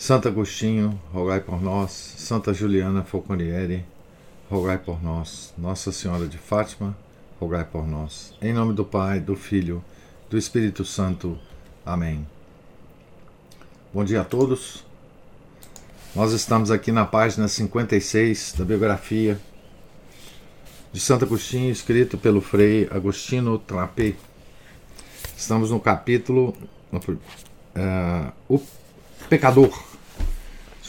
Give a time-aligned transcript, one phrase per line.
[0.00, 1.90] Santo Agostinho, rogai por nós.
[1.90, 3.84] Santa Juliana Falconieri,
[4.50, 5.52] rogai por nós.
[5.58, 6.96] Nossa Senhora de Fátima,
[7.38, 8.32] rogai por nós.
[8.40, 9.84] Em nome do Pai, do Filho,
[10.30, 11.38] do Espírito Santo.
[11.84, 12.26] Amém.
[13.92, 14.86] Bom dia a todos.
[16.16, 19.38] Nós estamos aqui na página 56 da biografia
[20.94, 24.14] de Santo Agostinho, escrito pelo Frei Agostino Trapé.
[25.36, 26.56] Estamos no capítulo
[26.90, 28.58] uh, O
[29.28, 29.89] Pecador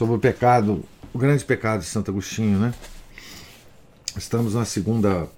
[0.02, 0.84] sobre o pecado,
[1.14, 2.73] o grande pecado de Santo Agostinho, né?
[4.18, 5.30] Estamos na segunda,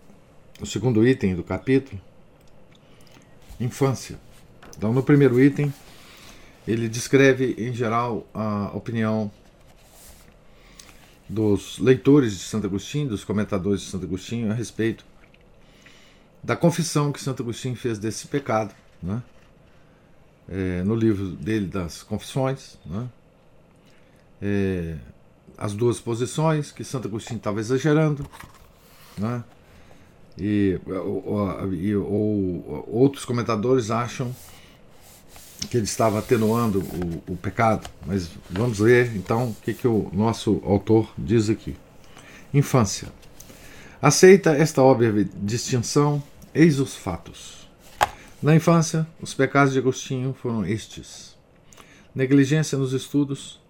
[0.58, 2.00] no segundo item do capítulo,
[3.60, 4.18] infância.
[4.78, 5.74] Então, no primeiro item,
[6.66, 9.30] ele descreve em geral a opinião
[11.28, 15.04] dos leitores de Santo Agostinho, dos comentadores de Santo Agostinho a respeito
[16.42, 19.22] da confissão que Santo Agostinho fez desse pecado, né?
[20.48, 23.10] É, no livro dele das Confissões, né?
[24.44, 24.96] É,
[25.58, 28.26] as duas posições, que Santo Agostinho estava exagerando,
[29.18, 29.42] né?
[30.38, 31.26] e, ou,
[32.06, 34.36] ou, outros comentadores acham
[35.70, 40.10] que ele estava atenuando o, o, pecado, mas vamos ver então o que, que o
[40.12, 41.78] nosso autor diz aqui.
[42.54, 43.08] Infância.
[44.02, 46.22] Aceita esta óbvia distinção,
[46.54, 47.70] eis os fatos.
[48.42, 51.38] Na infância, os pecados de Agostinho foram estes:
[52.14, 53.63] negligência nos estudos,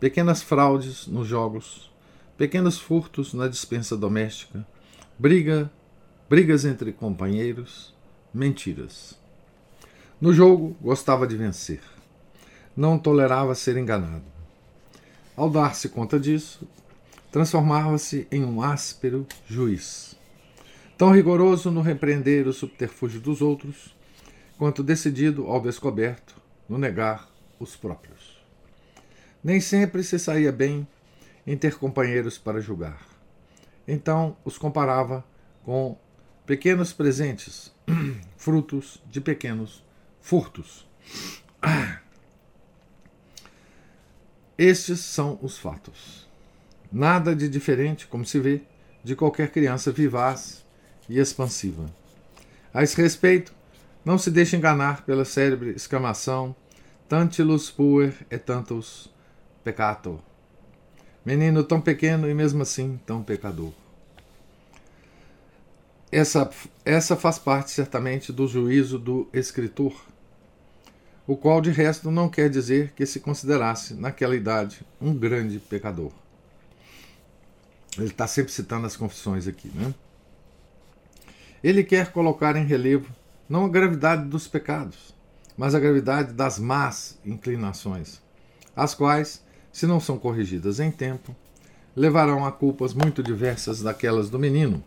[0.00, 1.90] pequenas fraudes nos jogos,
[2.38, 4.66] pequenos furtos na dispensa doméstica,
[5.18, 5.70] briga,
[6.28, 7.94] brigas entre companheiros,
[8.32, 9.20] mentiras.
[10.18, 11.82] No jogo, gostava de vencer.
[12.74, 14.24] Não tolerava ser enganado.
[15.36, 16.66] Ao dar-se conta disso,
[17.30, 20.16] transformava-se em um áspero juiz.
[20.96, 23.94] Tão rigoroso no repreender o subterfúgio dos outros,
[24.56, 26.36] quanto decidido ao descoberto
[26.68, 27.28] no negar
[27.58, 28.29] os próprios.
[29.42, 30.86] Nem sempre se saía bem
[31.46, 33.06] em ter companheiros para julgar.
[33.86, 35.24] Então os comparava
[35.64, 35.96] com
[36.46, 37.72] pequenos presentes,
[38.36, 39.84] frutos de pequenos
[40.20, 40.86] furtos.
[44.58, 46.28] Estes são os fatos.
[46.92, 48.62] Nada de diferente, como se vê,
[49.02, 50.64] de qualquer criança vivaz
[51.08, 51.86] e expansiva.
[52.72, 53.54] A esse respeito,
[54.04, 56.54] não se deixe enganar pela célebre exclamação
[57.08, 59.10] Tantilus puer et tantos
[59.62, 60.20] peccato.
[61.24, 63.72] Menino tão pequeno e mesmo assim tão pecador.
[66.10, 66.50] Essa,
[66.84, 69.94] essa faz parte certamente do juízo do escritor,
[71.26, 76.10] o qual de resto não quer dizer que se considerasse, naquela idade, um grande pecador.
[77.96, 79.94] Ele está sempre citando as confissões aqui, né?
[81.62, 83.14] Ele quer colocar em relevo
[83.48, 85.14] não a gravidade dos pecados,
[85.56, 88.20] mas a gravidade das más inclinações,
[88.74, 91.34] as quais se não são corrigidas em tempo,
[91.94, 94.82] levarão a culpas muito diversas daquelas do menino,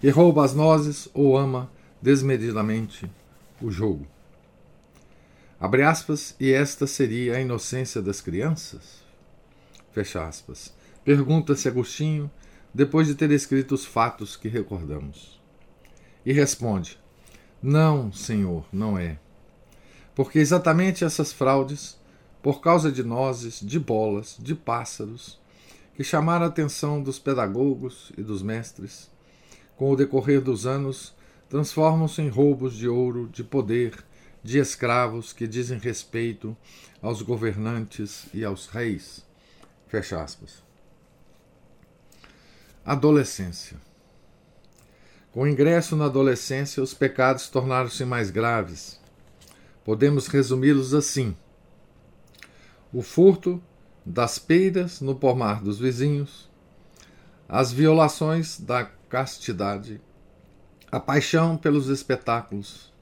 [0.00, 1.70] que rouba as nozes ou ama
[2.00, 3.10] desmedidamente
[3.60, 4.06] o jogo.
[5.58, 9.02] Abre aspas, e esta seria a inocência das crianças?
[9.92, 10.74] Fecha aspas.
[11.04, 12.30] Pergunta-se Agostinho,
[12.72, 15.40] depois de ter escrito os fatos que recordamos.
[16.26, 16.98] E responde:
[17.62, 19.18] Não, senhor, não é.
[20.14, 21.98] Porque exatamente essas fraudes
[22.44, 25.40] por causa de nozes, de bolas, de pássaros,
[25.94, 29.10] que chamaram a atenção dos pedagogos e dos mestres.
[29.78, 31.14] Com o decorrer dos anos,
[31.48, 34.04] transformam-se em roubos de ouro, de poder,
[34.42, 36.54] de escravos que dizem respeito
[37.00, 39.24] aos governantes e aos reis.
[39.88, 40.62] Fecha aspas.
[42.84, 43.78] Adolescência.
[45.32, 49.00] Com o ingresso na adolescência, os pecados tornaram-se mais graves.
[49.82, 51.34] Podemos resumi-los assim:
[52.94, 53.60] o furto
[54.06, 56.48] das peiras no pomar dos vizinhos,
[57.48, 60.00] as violações da castidade,
[60.92, 62.92] a paixão pelos espetáculos,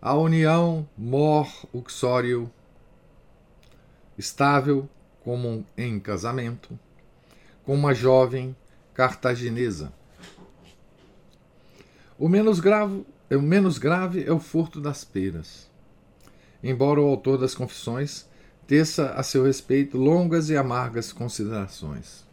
[0.00, 2.48] a união mor uxório,
[4.16, 4.88] estável
[5.24, 6.78] como em casamento,
[7.64, 8.54] com uma jovem
[8.94, 9.92] cartaginesa.
[12.16, 15.68] O menos grave, o menos grave é o furto das peras.
[16.62, 18.26] Embora o autor das confissões
[18.66, 22.24] teça a seu respeito longas e amargas considerações.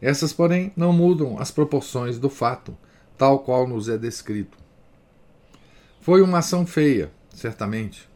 [0.00, 2.76] Essas, porém, não mudam as proporções do fato,
[3.16, 4.58] tal qual nos é descrito.
[6.00, 8.08] Foi uma ação feia, certamente,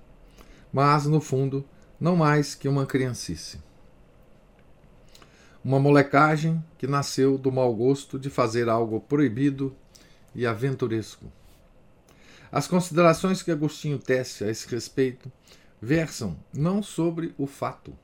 [0.72, 1.64] mas, no fundo,
[1.98, 3.58] não mais que uma criancice.
[5.64, 9.74] Uma molecagem que nasceu do mau gosto de fazer algo proibido
[10.34, 11.26] e aventuresco.
[12.50, 15.30] As considerações que Agostinho tece a esse respeito
[15.80, 17.96] versam não sobre o fato,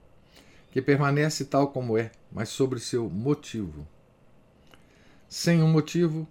[0.71, 3.87] que permanece tal como é, mas sobre seu motivo.
[5.29, 6.27] Sem um motivo,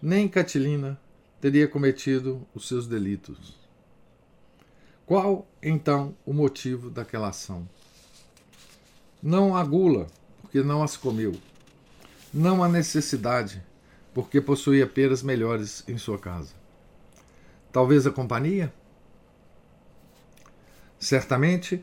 [0.00, 1.00] nem Catilina
[1.40, 3.58] teria cometido os seus delitos.
[5.06, 7.68] Qual, então, o motivo daquela ação?
[9.22, 10.06] Não a gula,
[10.40, 11.34] porque não as comeu.
[12.32, 13.62] Não a necessidade,
[14.14, 16.54] porque possuía peras melhores em sua casa.
[17.72, 18.72] Talvez a companhia?
[21.00, 21.82] Certamente,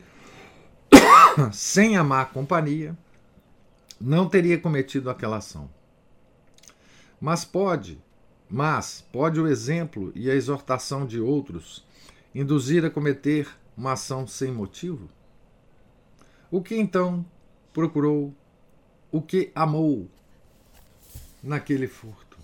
[1.52, 2.96] sem a má companhia,
[4.00, 5.68] não teria cometido aquela ação.
[7.20, 8.00] Mas pode,
[8.48, 11.84] mas pode o exemplo e a exortação de outros
[12.32, 15.08] induzir a cometer uma ação sem motivo?
[16.48, 17.26] O que então
[17.72, 18.32] procurou,
[19.10, 20.08] o que amou
[21.42, 22.38] naquele furto?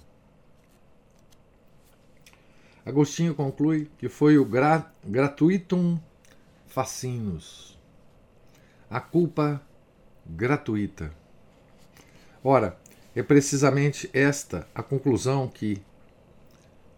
[2.84, 5.98] Agostinho conclui que foi o gra gratuitum
[6.74, 7.78] facinus,
[8.90, 9.62] a culpa
[10.26, 11.12] gratuita.
[12.42, 12.76] Ora,
[13.14, 15.80] é precisamente esta a conclusão que,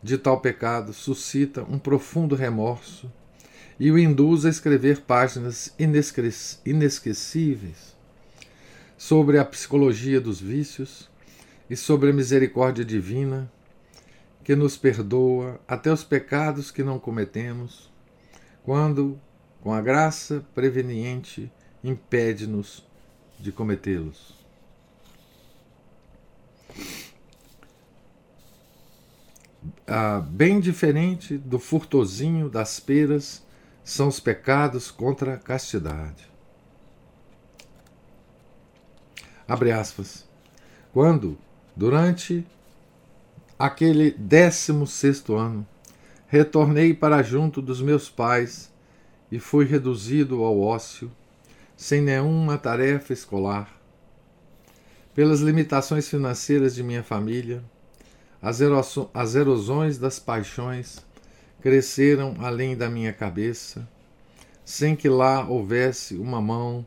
[0.03, 3.13] de tal pecado, suscita um profundo remorso
[3.79, 5.75] e o induz a escrever páginas
[6.65, 7.95] inesquecíveis
[8.97, 11.11] sobre a psicologia dos vícios
[11.69, 13.53] e sobre a misericórdia divina
[14.43, 17.93] que nos perdoa até os pecados que não cometemos,
[18.63, 19.21] quando,
[19.67, 21.51] com a graça preveniente,
[21.83, 22.87] impede-nos
[23.37, 24.33] de cometê-los.
[29.85, 33.45] Ah, bem diferente do furtosinho das peras
[33.83, 36.31] são os pecados contra a castidade.
[39.49, 40.29] Abre aspas.
[40.93, 41.37] Quando,
[41.75, 42.47] durante
[43.59, 45.67] Aquele décimo sexto ano,
[46.29, 48.71] retornei para junto dos meus pais
[49.31, 51.11] e fui reduzido ao ócio,
[51.77, 53.75] sem nenhuma tarefa escolar.
[55.15, 57.65] Pelas limitações financeiras de minha família,
[58.41, 58.61] as,
[59.15, 61.05] as erosões das paixões
[61.61, 63.89] cresceram além da minha cabeça,
[64.65, 66.87] sem que lá houvesse uma mão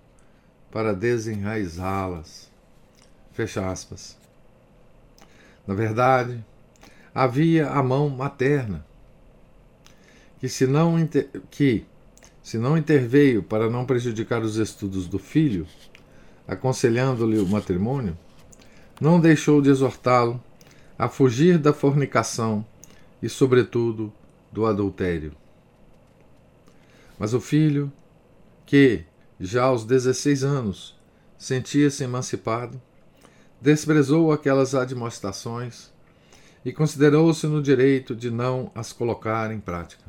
[0.72, 2.50] para desenraizá-las.
[3.32, 4.18] Fecha aspas.
[5.66, 6.44] Na verdade,
[7.14, 8.86] havia a mão materna,
[10.40, 10.96] que se não,
[11.50, 11.86] que,
[12.50, 15.68] se não interveio para não prejudicar os estudos do filho,
[16.48, 18.18] aconselhando-lhe o matrimônio,
[19.00, 20.44] não deixou de exortá-lo
[20.98, 22.66] a fugir da fornicação
[23.22, 24.12] e, sobretudo,
[24.52, 25.32] do adultério.
[27.20, 27.94] Mas o filho,
[28.66, 29.04] que,
[29.40, 31.00] já aos 16 anos,
[31.38, 32.82] sentia-se emancipado,
[33.62, 35.94] desprezou aquelas admoestações
[36.66, 40.09] e considerou-se no direito de não as colocar em prática.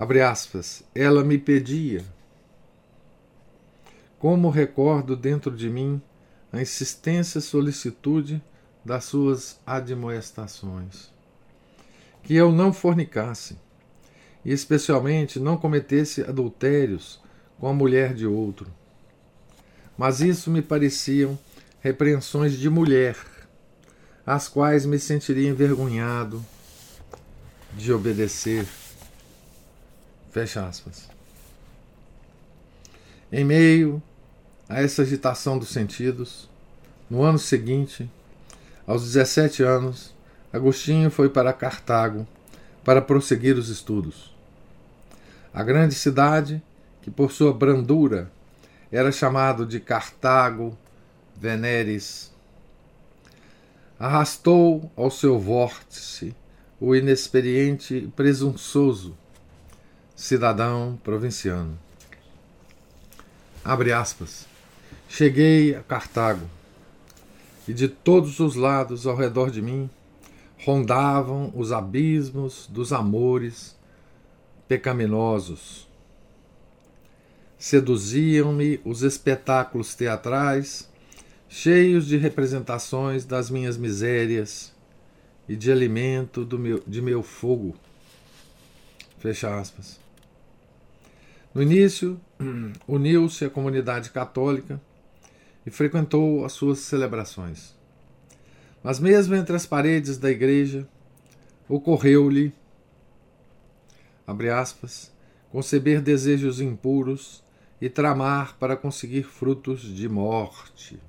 [0.00, 2.02] Abre aspas, ela me pedia.
[4.18, 6.00] Como recordo dentro de mim
[6.50, 8.42] a insistência solicitude
[8.82, 11.10] das suas admoestações.
[12.22, 13.58] Que eu não fornicasse,
[14.42, 17.20] e especialmente não cometesse adultérios
[17.58, 18.72] com a mulher de outro.
[19.98, 21.38] Mas isso me pareciam
[21.82, 23.18] repreensões de mulher
[24.24, 26.42] às quais me sentiria envergonhado
[27.76, 28.79] de obedecer.
[30.30, 31.08] Fecha aspas.
[33.32, 34.02] Em meio
[34.68, 36.48] a essa agitação dos sentidos,
[37.08, 38.08] no ano seguinte,
[38.86, 40.14] aos 17 anos,
[40.52, 42.26] Agostinho foi para Cartago
[42.84, 44.34] para prosseguir os estudos.
[45.52, 46.62] A grande cidade,
[47.02, 48.30] que por sua brandura
[48.90, 50.76] era chamado de Cartago
[51.36, 52.30] Veneris
[54.00, 56.34] arrastou ao seu vórtice
[56.80, 59.14] o inexperiente e presunçoso
[60.20, 61.78] cidadão provinciano.
[63.64, 64.46] Abre aspas.
[65.08, 66.46] Cheguei a Cartago
[67.66, 69.88] e de todos os lados ao redor de mim
[70.62, 73.74] rondavam os abismos dos amores
[74.68, 75.88] pecaminosos.
[77.58, 80.86] Seduziam-me os espetáculos teatrais
[81.48, 84.70] cheios de representações das minhas misérias
[85.48, 87.74] e de alimento do meu, de meu fogo.
[89.18, 89.98] Fecha aspas.
[91.52, 92.20] No início,
[92.86, 94.80] uniu-se à comunidade católica
[95.66, 97.76] e frequentou as suas celebrações.
[98.82, 100.88] Mas, mesmo entre as paredes da igreja,
[101.68, 102.52] ocorreu-lhe,
[104.26, 105.12] abre aspas,
[105.50, 107.42] conceber desejos impuros
[107.80, 111.00] e tramar para conseguir frutos de morte.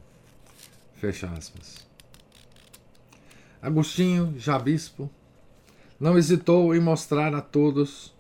[0.96, 1.88] Fecha aspas.
[3.62, 5.10] Agostinho, já bispo,
[6.00, 8.12] não hesitou em mostrar a todos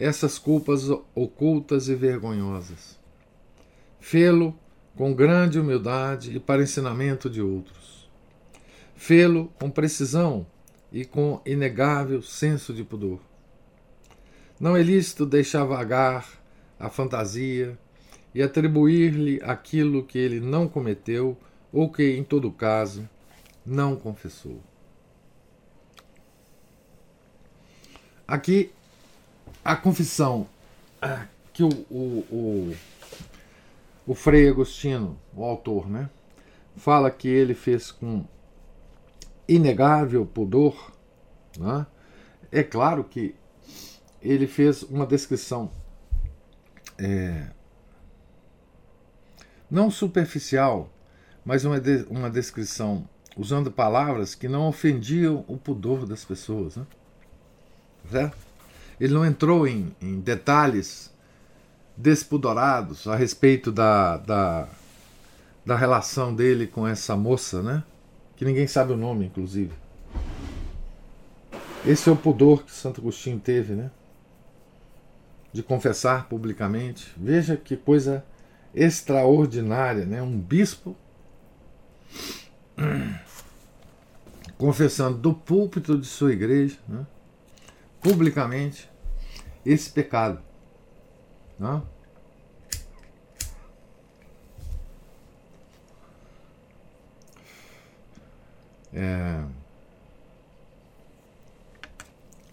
[0.00, 2.98] essas culpas ocultas e vergonhosas.
[4.00, 4.58] Fê-lo
[4.96, 8.08] com grande humildade e para ensinamento de outros.
[8.96, 10.46] Fê-lo com precisão
[10.90, 13.20] e com inegável senso de pudor.
[14.58, 16.26] Não é lícito deixar vagar
[16.78, 17.78] a fantasia
[18.34, 21.36] e atribuir-lhe aquilo que ele não cometeu
[21.70, 23.06] ou que, em todo caso,
[23.66, 24.62] não confessou.
[28.26, 28.72] Aqui,
[29.70, 30.48] a confissão
[31.00, 32.76] ah, que o, o, o,
[34.04, 36.10] o Frei Agostino, o autor, né,
[36.76, 38.24] fala que ele fez com
[39.46, 40.90] inegável pudor,
[41.56, 41.86] né,
[42.50, 43.36] é claro que
[44.20, 45.70] ele fez uma descrição
[46.98, 47.50] é,
[49.70, 50.90] não superficial,
[51.44, 56.74] mas uma, de, uma descrição usando palavras que não ofendiam o pudor das pessoas.
[56.74, 56.86] Né?
[58.10, 58.49] Certo?
[59.00, 61.10] Ele não entrou em, em detalhes
[61.96, 64.68] despudorados a respeito da, da,
[65.64, 67.82] da relação dele com essa moça, né?
[68.36, 69.72] que ninguém sabe o nome, inclusive.
[71.86, 73.90] Esse é o pudor que Santo Agostinho teve, né?
[75.52, 77.12] De confessar publicamente.
[77.16, 78.24] Veja que coisa
[78.74, 80.22] extraordinária, né?
[80.22, 80.96] Um bispo
[84.56, 87.06] confessando do púlpito de sua igreja, né?
[88.00, 88.89] publicamente,
[89.72, 90.42] esse pecado.
[91.58, 91.82] Né?
[98.92, 99.44] É,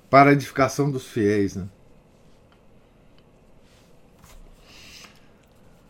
[0.10, 1.56] para a edificação dos fiéis.
[1.56, 1.68] Né?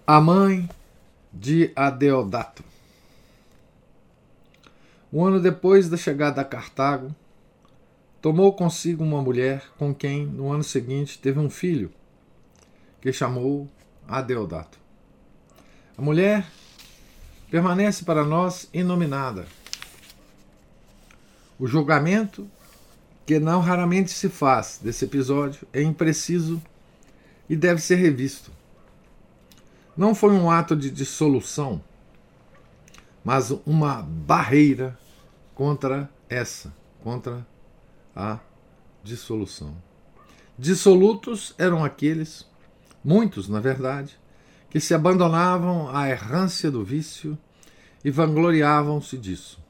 [0.05, 0.69] A mãe
[1.33, 2.63] de Adeodato.
[5.11, 7.13] Um ano depois da chegada a Cartago,
[8.27, 11.89] tomou consigo uma mulher com quem, no ano seguinte, teve um filho,
[12.99, 13.69] que chamou
[14.05, 14.77] Adeodato.
[15.97, 16.45] A mulher
[17.49, 19.47] permanece para nós inominada.
[21.57, 22.45] O julgamento,
[23.25, 26.61] que não raramente se faz desse episódio, é impreciso
[27.49, 28.51] e deve ser revisto.
[29.95, 31.81] Não foi um ato de dissolução,
[33.23, 34.99] mas uma barreira
[35.55, 37.47] contra essa, contra
[38.17, 38.39] a
[39.03, 39.75] dissolução.
[40.57, 42.47] Dissolutos eram aqueles,
[43.03, 44.17] muitos na verdade,
[44.69, 47.37] que se abandonavam à errância do vício
[48.03, 49.63] e vangloriavam-se disso.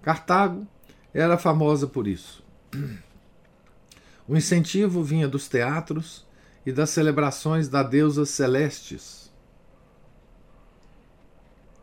[0.00, 0.66] Cartago
[1.12, 2.42] era famosa por isso.
[4.26, 6.24] O incentivo vinha dos teatros
[6.64, 9.22] e das celebrações da deusa celestes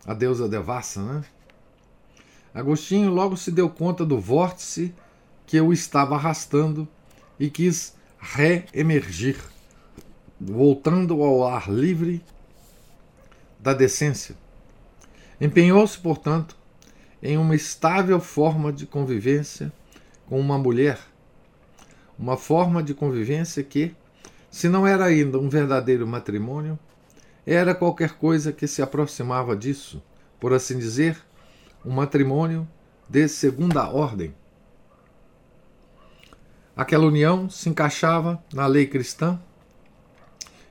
[0.10, 1.24] a deusa devassa, né?
[2.52, 4.92] Agostinho logo se deu conta do vórtice
[5.50, 6.88] que o estava arrastando
[7.40, 9.36] e quis reemergir,
[10.40, 12.24] voltando ao ar livre
[13.60, 14.36] da decência.
[15.42, 16.56] Empenhou-se, portanto,
[17.20, 19.74] em uma estável forma de convivência
[20.28, 21.00] com uma mulher,
[22.16, 23.96] uma forma de convivência que,
[24.52, 26.78] se não era ainda um verdadeiro matrimônio,
[27.44, 30.00] era qualquer coisa que se aproximava disso,
[30.40, 31.18] por assim dizer,
[31.84, 32.68] um matrimônio
[33.10, 34.32] de segunda ordem.
[36.80, 39.38] Aquela união se encaixava na lei cristã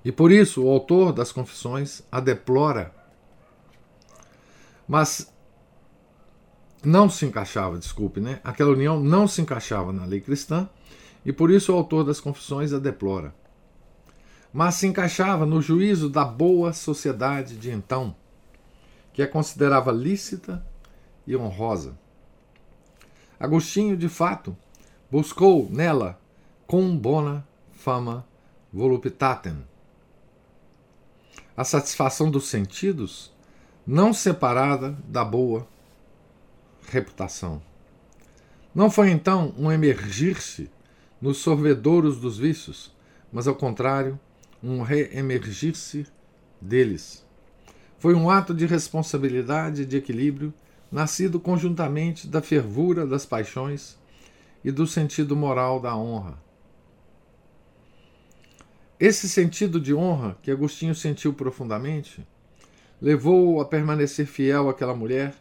[0.02, 2.94] e por isso o autor das Confissões a deplora.
[4.88, 5.30] Mas
[6.82, 8.40] não se encaixava, desculpe, né?
[8.42, 10.66] Aquela união não se encaixava na lei cristã
[11.26, 13.34] e por isso o autor das Confissões a deplora
[14.50, 18.16] mas se encaixava no juízo da boa sociedade de então,
[19.12, 20.66] que a considerava lícita
[21.26, 21.98] e honrosa.
[23.38, 24.56] Agostinho, de fato,
[25.10, 26.20] buscou nela
[26.66, 28.26] com bona fama
[28.70, 29.64] voluptatem.
[31.56, 33.32] A satisfação dos sentidos,
[33.86, 35.66] não separada da boa
[36.90, 37.62] reputação.
[38.74, 40.70] Não foi então um emergir-se
[41.20, 42.94] nos sorvedouros dos vícios,
[43.32, 44.20] mas ao contrário,
[44.62, 46.06] um reemergir-se
[46.60, 47.24] deles.
[47.98, 50.52] Foi um ato de responsabilidade e de equilíbrio,
[50.92, 53.97] nascido conjuntamente da fervura das paixões
[54.64, 56.38] e do sentido moral da honra.
[58.98, 62.26] Esse sentido de honra que Agostinho sentiu profundamente
[63.00, 65.34] levou-o a permanecer fiel àquela mulher,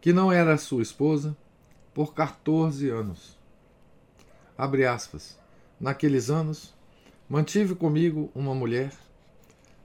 [0.00, 1.36] que não era sua esposa,
[1.94, 3.38] por 14 anos.
[4.58, 5.38] Abre aspas.
[5.80, 6.74] Naqueles anos,
[7.28, 8.92] mantive comigo uma mulher,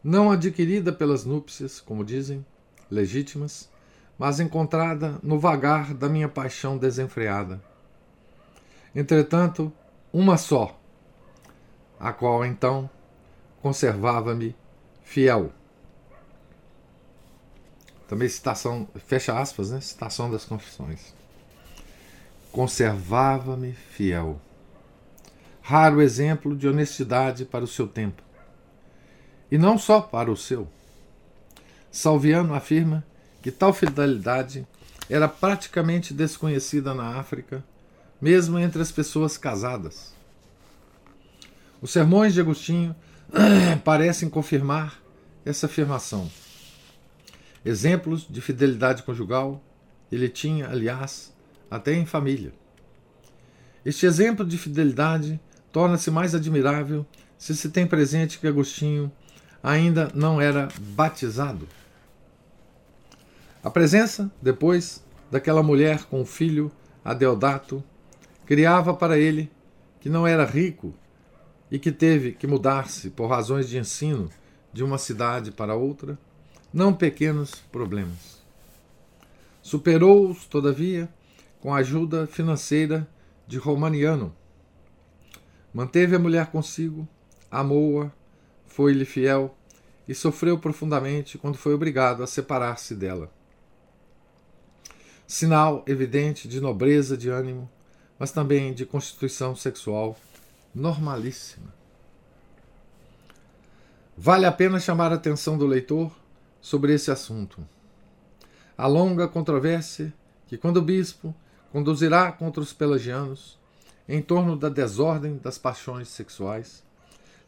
[0.03, 2.45] não adquirida pelas núpcias, como dizem,
[2.89, 3.69] legítimas,
[4.17, 7.61] mas encontrada no vagar da minha paixão desenfreada.
[8.95, 9.71] Entretanto,
[10.11, 10.79] uma só,
[11.99, 12.89] a qual então
[13.61, 14.55] conservava-me
[15.03, 15.51] fiel.
[18.07, 19.79] Também citação, fecha aspas, né?
[19.81, 21.13] Citação das confissões.
[22.51, 24.41] Conservava-me fiel.
[25.61, 28.23] Raro exemplo de honestidade para o seu tempo.
[29.51, 30.67] E não só para o seu.
[31.91, 33.05] Salviano afirma
[33.41, 34.67] que tal fidelidade
[35.09, 37.63] era praticamente desconhecida na África,
[38.21, 40.13] mesmo entre as pessoas casadas.
[41.81, 42.95] Os sermões de Agostinho
[43.83, 45.01] parecem confirmar
[45.45, 46.29] essa afirmação.
[47.63, 49.63] Exemplos de fidelidade conjugal
[50.11, 51.33] ele tinha, aliás,
[51.69, 52.51] até em família.
[53.85, 55.39] Este exemplo de fidelidade
[55.71, 57.05] torna-se mais admirável
[57.37, 59.11] se se tem presente que Agostinho
[59.63, 61.67] ainda não era batizado.
[63.63, 66.71] A presença, depois, daquela mulher com o filho
[67.03, 67.83] Adeodato
[68.49, 69.47] criava para ele,
[69.99, 70.91] que não era rico
[71.69, 74.27] e que teve que mudar-se por razões de ensino
[74.73, 76.17] de uma cidade para outra,
[76.73, 78.41] não pequenos problemas.
[79.61, 81.07] Superou-os, todavia,
[81.59, 83.07] com a ajuda financeira
[83.45, 84.35] de Romaniano.
[85.71, 87.07] Manteve a mulher consigo,
[87.51, 88.11] amou-a,
[88.65, 89.55] foi-lhe fiel
[90.07, 93.31] e sofreu profundamente quando foi obrigado a separar-se dela.
[95.27, 97.69] Sinal evidente de nobreza de ânimo,
[98.19, 100.17] mas também de constituição sexual
[100.75, 101.73] normalíssima.
[104.17, 106.11] Vale a pena chamar a atenção do leitor
[106.59, 107.65] sobre esse assunto.
[108.77, 110.13] A longa controvérsia
[110.47, 111.33] que, quando o bispo
[111.71, 113.57] conduzirá contra os pelagianos
[114.07, 116.83] em torno da desordem das paixões sexuais,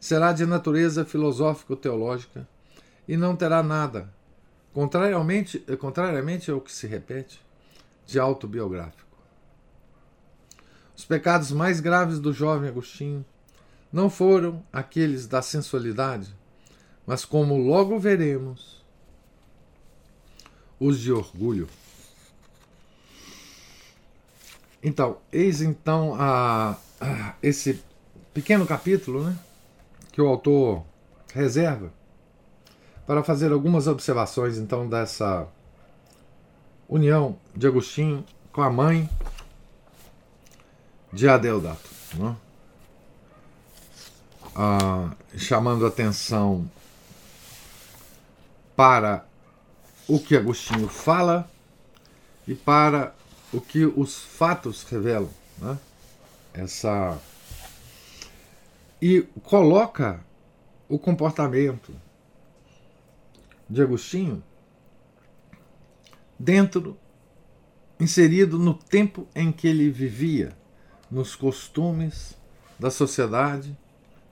[0.00, 2.48] será de natureza filosófico-teológica
[3.06, 4.12] e não terá nada,
[4.72, 7.40] contrariamente, contrariamente ao que se repete,
[8.06, 9.11] de autobiográfico.
[10.96, 13.24] Os pecados mais graves do jovem Agostinho
[13.92, 16.34] não foram aqueles da sensualidade,
[17.06, 18.82] mas como logo veremos,
[20.78, 21.68] os de orgulho.
[24.82, 27.82] Então, eis então a, a, esse
[28.34, 29.38] pequeno capítulo né,
[30.10, 30.84] que o autor
[31.32, 31.92] reserva
[33.06, 35.46] para fazer algumas observações então dessa
[36.88, 39.08] união de Agostinho com a mãe
[41.12, 41.90] de Adeodato.
[42.14, 42.36] Né?
[44.54, 46.70] Ah, chamando atenção
[48.74, 49.26] para
[50.08, 51.50] o que Agostinho fala
[52.46, 53.14] e para
[53.52, 55.30] o que os fatos revelam.
[55.58, 55.78] Né?
[56.54, 57.18] Essa
[59.02, 60.24] e coloca
[60.88, 61.92] o comportamento
[63.68, 64.40] de Agostinho
[66.38, 66.96] dentro
[67.98, 70.56] inserido no tempo em que ele vivia,
[71.12, 72.34] nos costumes
[72.80, 73.76] da sociedade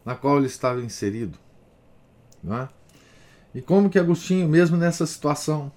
[0.03, 1.39] na qual ele estava inserido.
[2.43, 2.69] Não é?
[3.55, 5.71] E como que Agostinho, mesmo nessa situação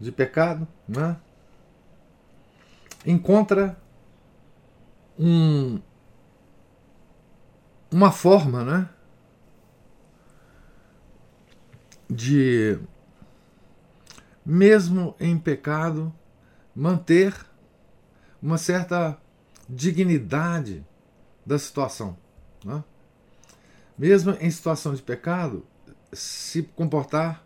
[0.00, 1.16] de pecado, né,
[3.04, 3.76] encontra
[5.18, 5.80] um,
[7.90, 8.88] uma forma né,
[12.08, 12.78] de,
[14.44, 16.14] mesmo em pecado,
[16.72, 17.34] manter
[18.40, 19.18] uma certa
[19.68, 20.84] dignidade
[21.44, 22.16] da situação.
[22.64, 22.82] Né?
[23.96, 25.66] Mesmo em situação de pecado,
[26.12, 27.44] se comportar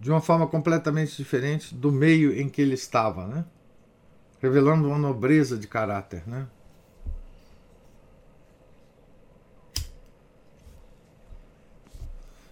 [0.00, 3.44] de uma forma completamente diferente do meio em que ele estava, né?
[4.40, 6.22] revelando uma nobreza de caráter.
[6.26, 6.46] Né?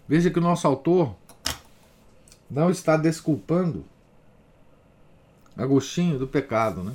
[0.09, 1.17] Veja que o nosso autor
[2.49, 3.85] não está desculpando
[5.57, 6.95] Agostinho do pecado, né?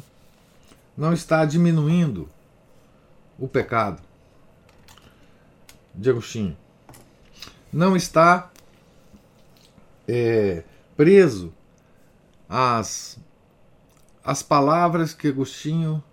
[0.97, 2.29] Não está diminuindo
[3.39, 4.01] o pecado
[5.93, 6.57] de Agostinho
[7.71, 8.51] não está
[10.07, 10.63] é,
[10.97, 11.53] preso
[12.49, 13.17] às,
[14.23, 16.03] às palavras que Agostinho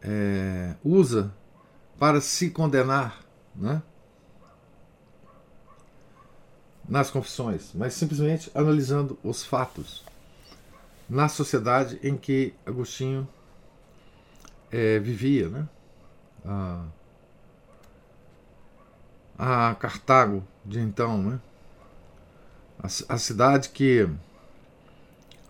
[0.00, 1.32] é, usa
[1.98, 3.22] para se condenar
[3.54, 3.80] né?
[6.88, 10.04] nas confissões, mas simplesmente analisando os fatos
[11.08, 13.28] na sociedade em que Agostinho
[14.72, 15.48] é, vivia.
[15.48, 15.68] Né?
[16.44, 16.84] Ah,
[19.38, 21.40] a Cartago de então, né?
[22.78, 24.08] a, a cidade que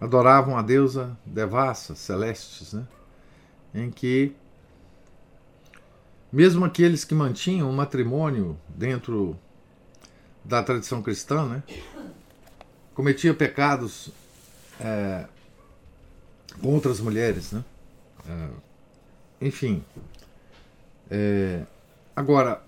[0.00, 2.86] adoravam a deusa devassa, celestes, né?
[3.74, 4.34] em que
[6.32, 9.38] mesmo aqueles que mantinham o matrimônio dentro
[10.42, 11.62] da tradição cristã, né,
[12.94, 14.10] cometia pecados
[14.80, 15.26] é,
[16.60, 17.64] com outras mulheres, né?
[18.26, 18.71] É,
[19.42, 19.84] enfim.
[21.10, 21.62] É,
[22.16, 22.62] agora,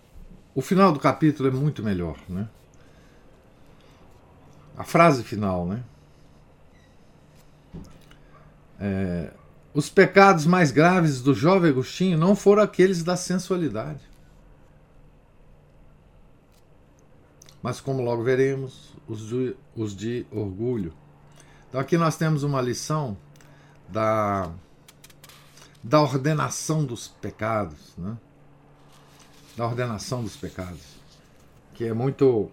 [0.54, 2.48] o final do capítulo é muito melhor, né?
[4.76, 5.82] A frase final, né?
[8.78, 9.30] É,
[9.72, 14.00] os pecados mais graves do jovem Agostinho não foram aqueles da sensualidade.
[17.62, 20.92] Mas, como logo veremos, os de, os de orgulho.
[21.68, 23.16] Então, aqui nós temos uma lição
[23.88, 24.52] da,
[25.84, 28.16] da ordenação dos pecados, né?
[29.54, 30.80] da ordenação dos pecados,
[31.74, 32.50] que é muito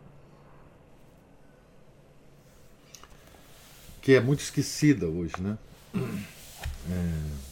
[4.01, 5.57] que é muito esquecida hoje, né?
[5.95, 7.51] É...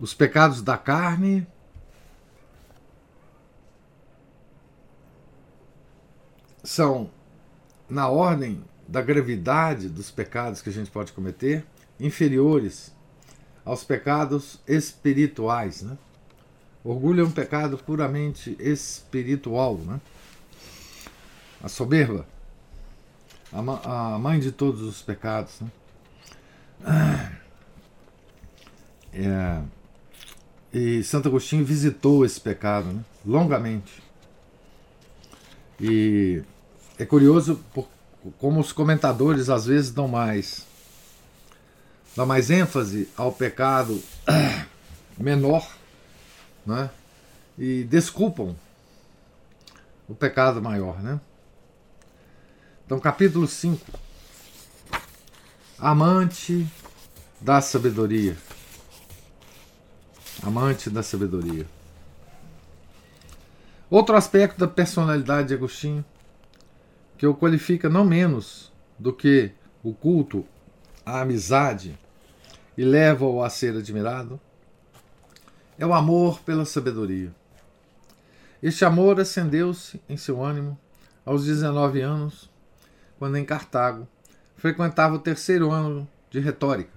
[0.00, 1.46] Os pecados da carne.
[6.62, 7.10] São,
[7.88, 11.64] na ordem da gravidade dos pecados que a gente pode cometer,
[11.98, 12.92] inferiores
[13.64, 15.82] aos pecados espirituais.
[15.82, 15.96] Né?
[16.84, 19.76] Orgulho é um pecado puramente espiritual.
[19.76, 20.00] Né?
[21.62, 22.26] A soberba,
[23.52, 25.60] a, mãe de todos os pecados.
[25.60, 25.70] Né?
[29.12, 29.62] É,
[30.72, 34.02] e Santo Agostinho visitou esse pecado né, longamente.
[35.80, 36.42] E
[36.98, 37.88] é curioso por,
[38.38, 40.66] como os comentadores às vezes dão mais
[42.16, 44.02] dão mais ênfase ao pecado
[45.18, 45.70] menor
[46.64, 46.88] né,
[47.58, 48.56] e desculpam
[50.08, 51.02] o pecado maior.
[51.02, 51.20] Né?
[52.86, 54.06] Então, capítulo 5
[55.78, 56.66] amante
[57.38, 58.34] da sabedoria.
[60.42, 61.66] Amante da sabedoria.
[63.90, 66.04] Outro aspecto da personalidade de Agostinho,
[67.18, 69.52] que o qualifica não menos do que
[69.82, 70.44] o culto
[71.04, 71.96] à amizade
[72.76, 74.40] e leva-o a ser admirado,
[75.78, 77.34] é o amor pela sabedoria.
[78.62, 80.78] Este amor acendeu-se em seu ânimo
[81.24, 82.50] aos 19 anos,
[83.18, 84.08] quando em Cartago
[84.56, 86.90] frequentava o terceiro ano de retórica.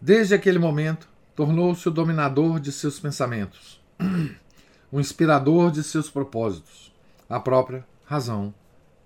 [0.00, 3.80] Desde aquele momento, tornou-se o dominador de seus pensamentos,
[4.90, 6.92] o inspirador de seus propósitos,
[7.28, 8.54] a própria razão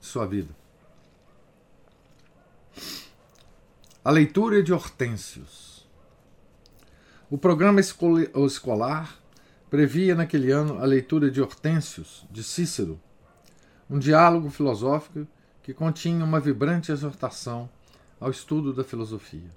[0.01, 0.55] de sua vida.
[4.07, 5.89] A leitura de Hortêncios.
[7.31, 9.19] O programa escolar
[9.71, 13.01] previa naquele ano a leitura de Hortêncios, de Cícero,
[13.89, 15.27] um diálogo filosófico
[15.63, 17.67] que continha uma vibrante exortação
[18.21, 19.49] ao estudo da filosofia.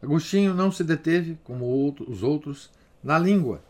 [0.00, 2.70] Agostinho não se deteve, como outro, os outros,
[3.02, 3.60] na língua,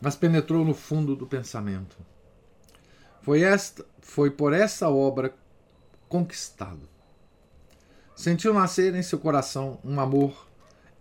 [0.00, 1.96] mas penetrou no fundo do pensamento.
[3.22, 5.32] Foi, esta, foi por essa obra
[6.08, 6.93] conquistado.
[8.14, 10.46] Sentiu nascer em seu coração um amor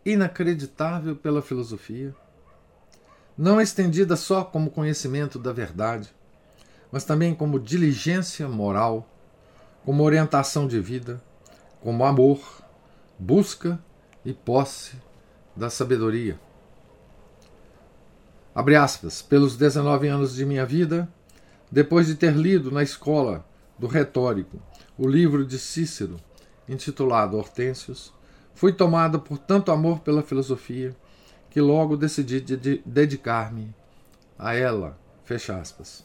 [0.06, 2.13] inacreditável pela filosofia,
[3.38, 6.13] não estendida só como conhecimento da verdade,
[6.91, 9.08] mas também como diligência moral,
[9.86, 11.21] como orientação de vida,
[11.82, 12.39] como amor,
[13.17, 13.80] busca
[14.26, 14.95] e posse
[15.56, 16.39] da sabedoria.
[18.56, 21.08] Abre aspas, pelos 19 anos de minha vida,
[21.71, 23.45] depois de ter lido na escola
[23.80, 24.62] do retórico
[24.97, 26.19] o livro de Cícero,
[26.67, 28.13] intitulado Hortêncios,
[28.54, 30.95] fui tomado por tanto amor pela filosofia
[31.49, 33.73] que logo decidi de dedicar-me
[34.38, 34.97] a ela.
[35.23, 36.04] Fecha aspas.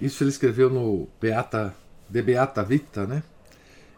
[0.00, 1.74] Isso ele escreveu no Beata,
[2.08, 3.22] De Beata Vita, né?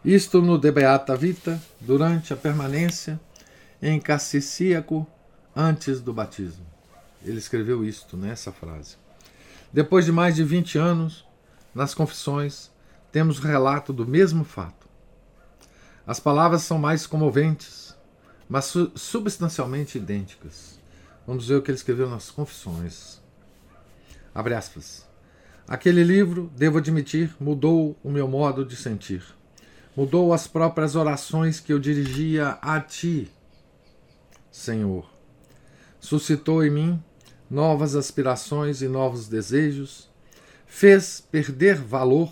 [0.03, 3.19] Isto no De Beata Vita, durante a permanência
[3.81, 5.05] em Cassicíaco,
[5.55, 6.65] antes do batismo.
[7.23, 8.95] Ele escreveu isto, nessa né, frase.
[9.73, 11.25] Depois de mais de 20 anos,
[11.73, 12.71] nas confissões,
[13.11, 14.87] temos relato do mesmo fato.
[16.05, 17.95] As palavras são mais comoventes,
[18.47, 20.79] mas su substancialmente idênticas.
[21.25, 23.21] Vamos ver o que ele escreveu nas confissões.
[24.33, 25.05] Abre aspas.
[25.67, 29.21] Aquele livro, devo admitir, mudou o meu modo de sentir.
[29.95, 33.29] Mudou as próprias orações que eu dirigia a Ti,
[34.49, 35.09] Senhor.
[35.99, 37.03] Suscitou em mim
[37.49, 40.09] novas aspirações e novos desejos.
[40.65, 42.31] Fez perder valor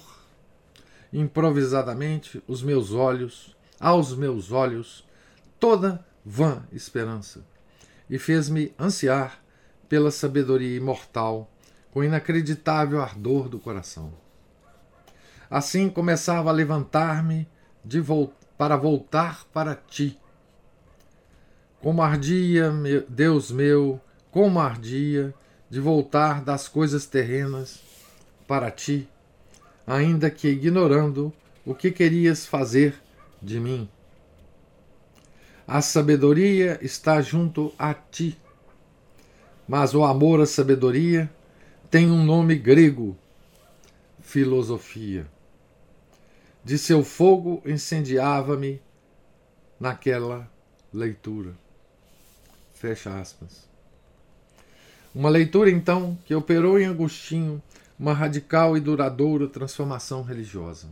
[1.11, 5.05] improvisadamente os meus olhos, aos meus olhos,
[5.59, 7.45] toda vã esperança,
[8.09, 9.43] e fez-me ansiar
[9.87, 11.49] pela sabedoria imortal
[11.91, 14.13] com inacreditável ardor do coração.
[15.49, 17.47] Assim começava a levantar-me
[18.01, 20.19] vo para voltar para ti.
[21.81, 25.33] Como ardia, meu, Deus meu, como ardia
[25.69, 27.79] de voltar das coisas terrenas
[28.47, 29.07] para ti,
[29.85, 31.33] ainda que ignorando
[31.65, 32.95] o que querias fazer
[33.41, 33.89] de mim.
[35.67, 38.37] A sabedoria está junto a ti,
[39.67, 41.29] mas o amor à sabedoria
[41.89, 43.17] tem um nome grego:
[44.21, 45.27] filosofia.
[46.63, 48.81] De seu fogo incendiava-me
[49.79, 50.49] naquela
[50.91, 51.53] leitura.
[52.73, 53.67] Fecha aspas.
[55.13, 57.61] Uma leitura, então, que operou em Agostinho
[57.97, 60.87] uma radical e duradoura transformação religiosa.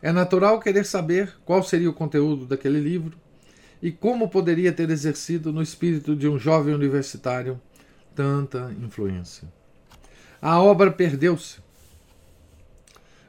[0.00, 3.18] É natural querer saber qual seria o conteúdo daquele livro
[3.82, 7.60] e como poderia ter exercido no espírito de um jovem universitário
[8.14, 9.48] tanta influência.
[10.40, 11.58] A obra perdeu-se,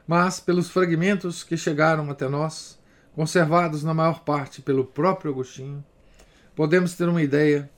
[0.08, 2.78] mas pelos fragmentos que chegaram até nós,
[3.14, 5.84] conservados na maior parte pelo próprio Agostinho,
[6.56, 7.70] podemos ter uma ideia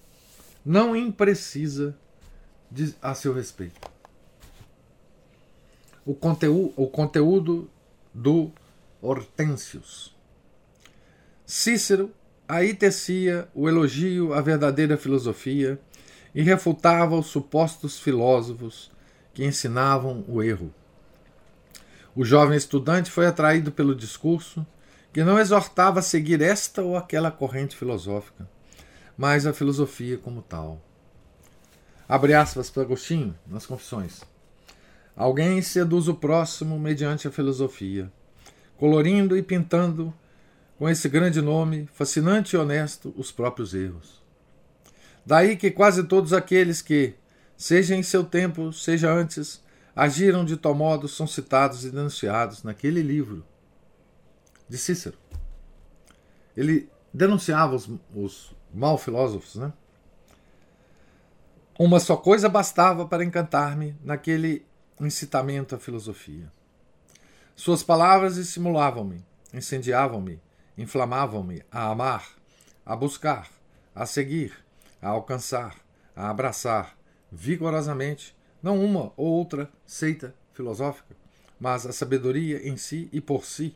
[0.66, 1.96] não imprecisa
[3.02, 3.97] a seu respeito.
[6.08, 7.70] O conteúdo, o conteúdo
[8.14, 8.50] do
[9.02, 10.16] Hortensius.
[11.46, 12.14] Cícero
[12.48, 15.78] aí tecia o elogio à verdadeira filosofia
[16.34, 18.90] e refutava os supostos filósofos
[19.34, 20.74] que ensinavam o erro.
[22.16, 24.66] O jovem estudante foi atraído pelo discurso
[25.12, 28.50] que não exortava a seguir esta ou aquela corrente filosófica,
[29.18, 30.82] mas a filosofia como tal.
[32.08, 34.22] Abre aspas para Agostinho nas Confissões.
[35.18, 38.14] Alguém seduz o próximo mediante a filosofia,
[38.78, 40.14] colorindo e pintando
[40.78, 44.22] com esse grande nome, fascinante e honesto, os próprios erros.
[45.26, 47.16] Daí que quase todos aqueles que,
[47.58, 49.60] seja em seu tempo, seja antes,
[49.96, 53.44] agiram de tal modo são citados e denunciados naquele livro
[54.70, 55.18] de Cícero.
[56.56, 59.74] Ele denunciava os, os mal filósofos, né?
[61.80, 64.67] Uma só coisa bastava para encantar-me naquele
[65.06, 66.52] incitamento à filosofia.
[67.56, 70.40] Suas palavras estimulavam-me, incendiavam-me,
[70.78, 72.28] inflamavam-me a amar,
[72.86, 73.50] a buscar,
[73.94, 74.54] a seguir,
[75.02, 75.76] a alcançar,
[76.16, 76.98] a abraçar
[77.32, 81.16] vigorosamente não uma ou outra seita filosófica,
[81.60, 83.76] mas a sabedoria em si e por si,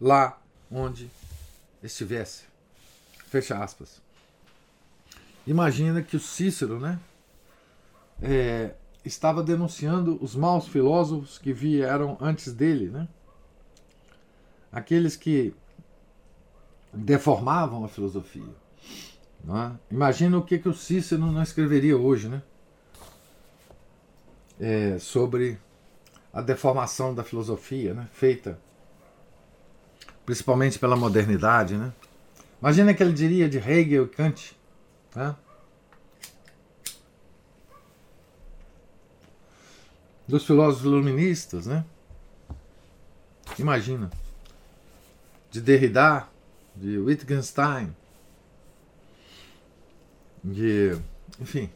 [0.00, 1.10] lá onde
[1.82, 2.44] estivesse.
[3.28, 4.00] Fecha aspas.
[5.46, 6.98] Imagina que o Cícero, né,
[8.22, 8.74] é,
[9.04, 13.08] estava denunciando os maus filósofos que vieram antes dele, né?
[14.70, 15.54] Aqueles que
[16.92, 18.54] deformavam a filosofia.
[19.48, 19.72] É?
[19.90, 22.42] Imagina o que, que o Cícero não escreveria hoje, né?
[24.60, 25.58] É, sobre
[26.32, 28.08] a deformação da filosofia, né?
[28.12, 28.58] Feita
[30.24, 31.92] principalmente pela modernidade, né?
[32.60, 34.56] Imagina que ele diria de Hegel e Kant,
[35.14, 35.34] né?
[40.32, 41.84] Dos filósofos iluministas, né?
[43.58, 44.10] Imagina.
[45.50, 46.26] De Derrida,
[46.74, 47.94] de Wittgenstein,
[50.42, 50.98] de.
[51.38, 51.68] Enfim,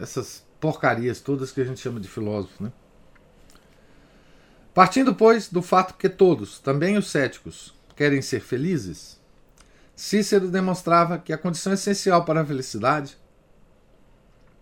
[0.00, 2.72] essas porcarias todas que a gente chama de filósofo, né?
[4.74, 9.20] Partindo, pois, do fato que todos, também os céticos, querem ser felizes,
[9.94, 13.16] Cícero demonstrava que a condição essencial para a felicidade,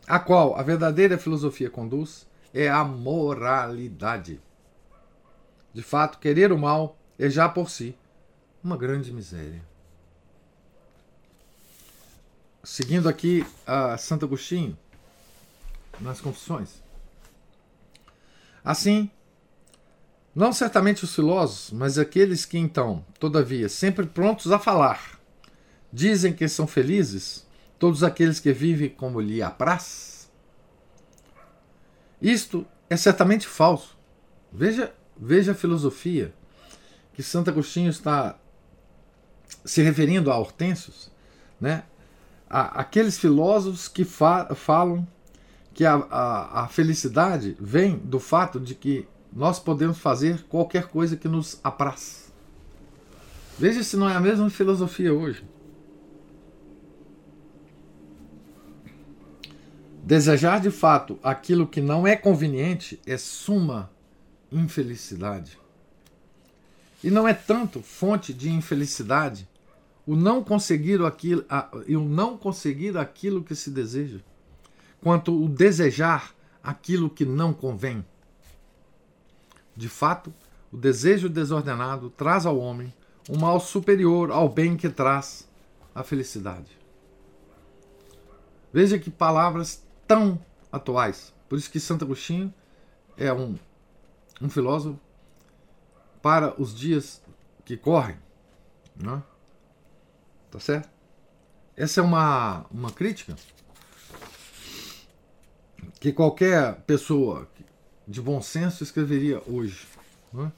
[0.07, 4.41] a qual a verdadeira filosofia conduz, é a moralidade.
[5.73, 7.97] De fato, querer o mal é já por si
[8.63, 9.63] uma grande miséria.
[12.63, 14.77] Seguindo aqui a Santo Agostinho,
[16.01, 16.83] nas Confissões.
[18.63, 19.11] Assim,
[20.35, 25.19] não certamente os filósofos, mas aqueles que então, todavia, sempre prontos a falar,
[25.93, 27.47] dizem que são felizes,
[27.79, 30.10] todos aqueles que vivem como lhe apraz.
[32.21, 33.97] Isto é certamente falso.
[34.53, 36.35] Veja, veja a filosofia
[37.15, 38.39] que Santo Agostinho está
[39.65, 41.11] se referindo a Hortêncios,
[41.61, 41.85] né?
[42.49, 45.07] A, aqueles filósofos que fa falam
[45.73, 51.17] que a, a, a felicidade vem do fato de que nós podemos fazer qualquer coisa
[51.17, 52.33] que nos apraz.
[53.59, 55.45] Veja se não é a mesma filosofia hoje.
[60.03, 63.91] Desejar de fato aquilo que não é conveniente é suma
[64.51, 65.59] infelicidade.
[67.03, 69.49] E não é tanto fonte de infelicidade
[70.07, 71.45] o não conseguir aquilo,
[71.87, 74.19] e o não conseguir aquilo que se deseja,
[75.01, 78.05] quanto o desejar aquilo que não convém.
[79.77, 80.33] De fato,
[80.73, 82.93] o desejo desordenado traz ao homem
[83.29, 85.49] um mal superior ao bem que traz
[85.95, 86.77] a felicidade.
[88.73, 91.33] Veja que palavras tão atuais.
[91.49, 92.53] Por isso que Santo Agostinho
[93.17, 93.57] é um,
[94.43, 94.99] um filósofo
[96.21, 97.23] para os dias
[97.65, 98.19] que correm.
[98.97, 99.23] Né?
[100.51, 100.91] Tá certo?
[101.77, 103.37] Essa é uma, uma crítica
[106.01, 107.49] que qualquer pessoa
[108.09, 109.87] de bom senso escreveria hoje.
[110.33, 110.51] Né?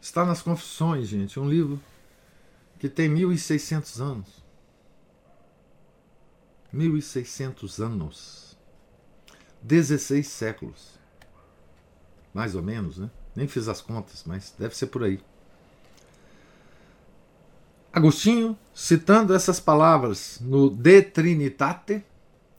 [0.00, 1.80] Está nas Confissões, gente, um livro
[2.78, 4.39] que tem 1.600 anos.
[6.74, 8.58] 1.600 anos.
[9.62, 10.98] 16 séculos.
[12.32, 13.10] Mais ou menos, né?
[13.34, 15.20] Nem fiz as contas, mas deve ser por aí.
[17.92, 22.04] Agostinho, citando essas palavras no De Trinitate,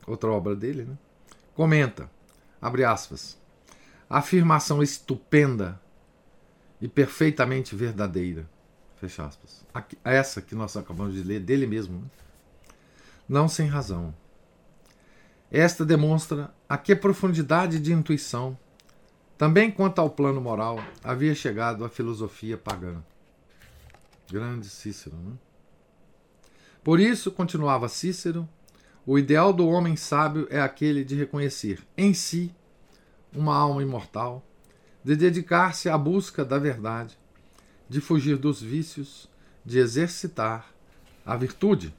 [0.05, 0.97] outra obra dele, né?
[1.55, 2.09] comenta,
[2.61, 3.37] abre aspas,
[4.09, 5.79] afirmação estupenda
[6.81, 8.49] e perfeitamente verdadeira,
[8.97, 9.65] fecha aspas.
[10.03, 12.05] Essa que nós acabamos de ler dele mesmo, né?
[13.31, 14.13] Não sem razão.
[15.49, 18.59] Esta demonstra a que profundidade de intuição,
[19.37, 23.01] também quanto ao plano moral, havia chegado a filosofia pagã.
[24.29, 25.15] Grande Cícero.
[25.15, 25.31] Né?
[26.83, 28.47] Por isso, continuava Cícero,
[29.05, 32.53] o ideal do homem sábio é aquele de reconhecer em si
[33.33, 34.45] uma alma imortal,
[35.05, 37.17] de dedicar-se à busca da verdade,
[37.87, 39.29] de fugir dos vícios,
[39.65, 40.69] de exercitar
[41.25, 41.95] a virtude.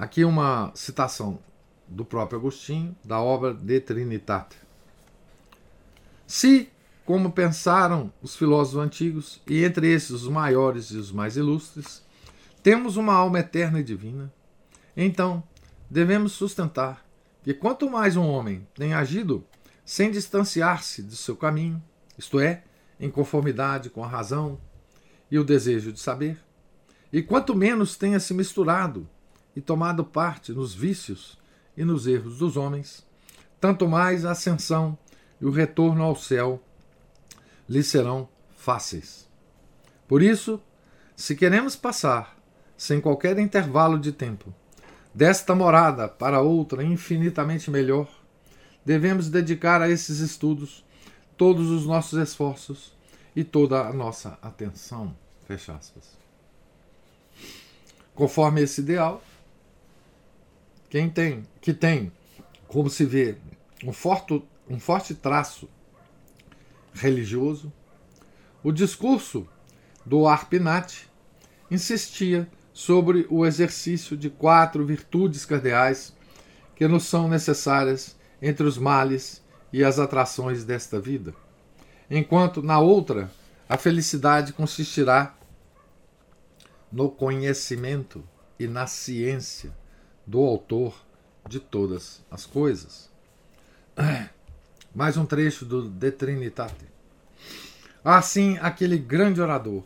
[0.00, 1.38] Aqui uma citação
[1.86, 4.56] do próprio Agostinho, da obra De Trinitate.
[6.26, 6.70] Se
[7.04, 12.02] como pensaram os filósofos antigos, e entre esses os maiores e os mais ilustres,
[12.62, 14.32] temos uma alma eterna e divina,
[14.96, 15.42] então
[15.90, 17.04] devemos sustentar
[17.42, 19.44] que quanto mais um homem tem agido
[19.84, 21.82] sem distanciar-se do seu caminho,
[22.16, 22.62] isto é,
[22.98, 24.58] em conformidade com a razão
[25.30, 26.42] e o desejo de saber,
[27.12, 29.06] e quanto menos tenha se misturado
[29.54, 31.38] e tomado parte nos vícios
[31.76, 33.06] e nos erros dos homens,
[33.60, 34.98] tanto mais a ascensão
[35.40, 36.62] e o retorno ao céu
[37.68, 39.28] lhe serão fáceis.
[40.06, 40.60] Por isso,
[41.14, 42.36] se queremos passar,
[42.76, 44.52] sem qualquer intervalo de tempo,
[45.14, 48.08] desta morada para outra infinitamente melhor,
[48.84, 50.84] devemos dedicar a esses estudos
[51.36, 52.92] todos os nossos esforços
[53.34, 55.16] e toda a nossa atenção.
[55.46, 56.18] Fecha aspas.
[58.14, 59.22] Conforme esse ideal,
[60.90, 62.12] quem tem, que tem,
[62.66, 63.36] como se vê,
[63.84, 65.70] um forte, um forte traço
[66.92, 67.72] religioso,
[68.62, 69.46] o discurso
[70.04, 71.08] do Arpinati
[71.70, 76.12] insistia sobre o exercício de quatro virtudes cardeais
[76.74, 81.32] que nos são necessárias entre os males e as atrações desta vida,
[82.10, 83.30] enquanto na outra
[83.68, 85.36] a felicidade consistirá
[86.90, 88.24] no conhecimento
[88.58, 89.72] e na ciência
[90.26, 90.94] do autor
[91.48, 93.10] de todas as coisas.
[94.94, 96.86] Mais um trecho do De Trinitate.
[98.04, 99.84] Assim, aquele grande orador,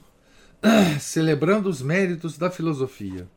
[1.01, 3.29] celebrando os méritos da filosofia,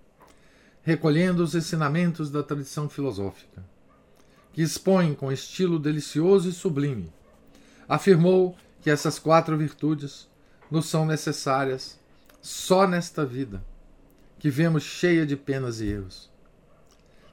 [0.83, 3.63] recolhendo os ensinamentos da tradição filosófica,
[4.53, 7.11] que expõe com estilo delicioso e sublime,
[7.89, 10.29] afirmou que essas quatro virtudes
[10.69, 11.99] nos são necessárias
[12.41, 13.63] só nesta vida,
[14.39, 16.29] que vemos cheia de penas e erros.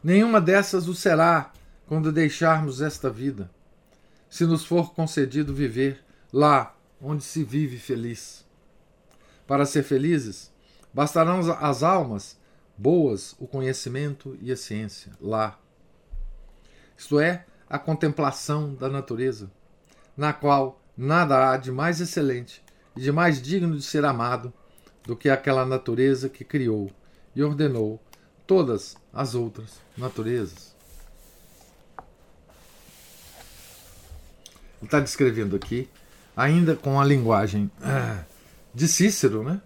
[0.05, 1.51] Nenhuma dessas o será
[1.87, 3.51] quando deixarmos esta vida,
[4.29, 8.45] se nos for concedido viver lá onde se vive feliz.
[9.47, 10.53] Para ser felizes,
[10.93, 12.39] bastarão as almas
[12.77, 15.59] boas, o conhecimento e a ciência lá.
[16.99, 19.51] Isto é, a contemplação da natureza,
[20.15, 22.63] na qual nada há de mais excelente
[22.95, 24.53] e de mais digno de ser amado
[25.03, 26.91] do que aquela natureza que criou
[27.35, 28.04] e ordenou
[28.47, 30.75] todas as outras naturezas.
[34.79, 35.89] Ele está descrevendo aqui,
[36.37, 38.25] ainda com a linguagem ah,
[38.75, 39.63] de Cícero, né?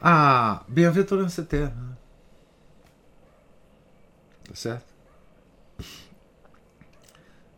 [0.00, 1.98] A bem-aventurança eterna.
[4.44, 4.90] Tá certo?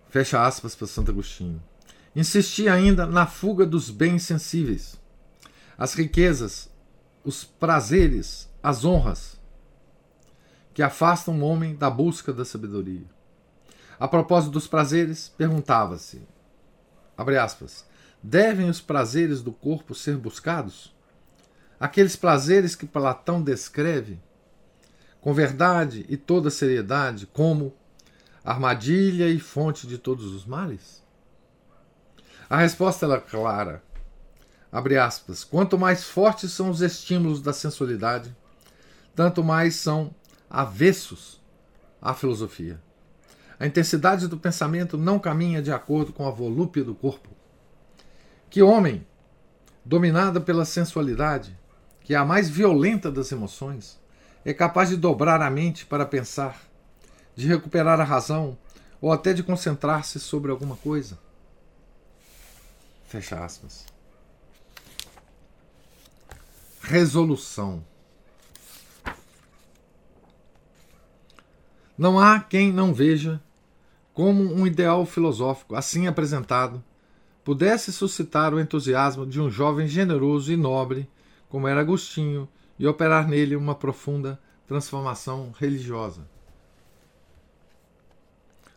[0.09, 1.63] Fecha aspas para Santo Agostinho.
[2.15, 5.01] Insistia ainda na fuga dos bens sensíveis,
[5.79, 6.69] as riquezas,
[7.25, 9.41] os prazeres, as honras,
[10.75, 13.05] que afastam o homem da busca da sabedoria.
[13.99, 16.23] A propósito dos prazeres, perguntava-se:
[17.41, 17.87] aspas,
[18.23, 20.93] devem os prazeres do corpo ser buscados?
[21.79, 24.21] Aqueles prazeres que Platão descreve
[25.21, 27.75] com verdade e toda seriedade como
[28.45, 31.03] armadilha e fonte de todos os males?
[32.49, 33.83] A resposta é clara.
[34.71, 35.45] Abre aspas.
[35.45, 38.35] Quanto mais fortes são os estímulos da sensualidade,
[39.15, 40.15] tanto mais são
[40.53, 41.41] avessos
[42.01, 42.79] à filosofia.
[43.59, 47.31] A intensidade do pensamento não caminha de acordo com a volúpia do corpo.
[48.51, 49.07] Que homem,
[49.83, 51.59] dominado pela sensualidade,
[52.03, 53.99] que é a mais violenta das emoções,
[54.45, 56.61] é capaz de dobrar a mente para pensar,
[57.35, 58.59] de recuperar a razão
[59.01, 61.19] ou até de concentrar-se sobre alguma coisa?
[63.07, 63.87] Fecha aspas.
[66.83, 67.83] Resolução.
[72.03, 73.41] Não há quem não veja
[74.13, 76.83] como um ideal filosófico, assim apresentado,
[77.45, 81.09] pudesse suscitar o entusiasmo de um jovem generoso e nobre,
[81.49, 86.29] como era Agostinho, e operar nele uma profunda transformação religiosa.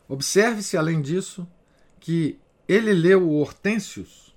[0.07, 1.47] Observe-se, além disso,
[1.99, 4.35] que ele leu o Hortêncios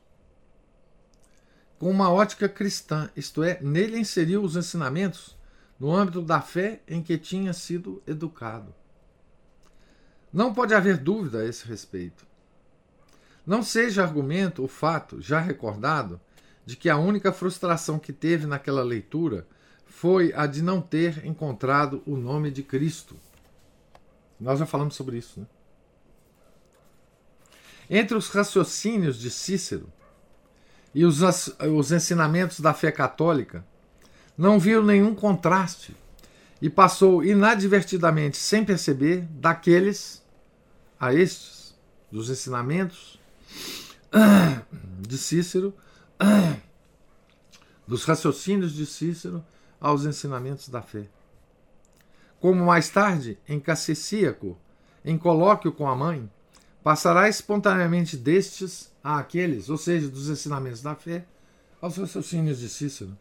[1.79, 5.37] com uma ótica cristã, isto é, nele inseriu os ensinamentos
[5.79, 8.78] no âmbito da fé em que tinha sido educado.
[10.33, 12.27] Não pode haver dúvida a esse respeito.
[13.47, 16.21] Não seja argumento o fato, já recordado,
[16.67, 19.47] de que a única frustração que teve naquela leitura
[19.87, 23.17] foi a de não ter encontrado o nome de Cristo.
[24.39, 25.41] Nós já falamos sobre isso.
[25.41, 25.47] Né?
[27.89, 29.91] Entre os raciocínios de Cícero
[30.95, 31.21] e os,
[31.75, 33.65] os ensinamentos da fé católica,
[34.37, 35.97] não viu nenhum contraste
[36.61, 40.23] e passou inadvertidamente, sem perceber, daqueles
[40.99, 41.77] a estes,
[42.11, 43.19] dos ensinamentos
[45.01, 45.75] de Cícero,
[47.87, 49.45] dos raciocínios de Cícero
[49.81, 51.09] aos ensinamentos da fé.
[52.41, 54.57] Como mais tarde, em Cassicíaco,
[55.05, 56.31] em colóquio com a mãe,
[56.83, 61.25] passará espontaneamente destes a aqueles, ou seja, dos ensinamentos da fé,
[61.81, 63.17] aos raciocínios de Cícero.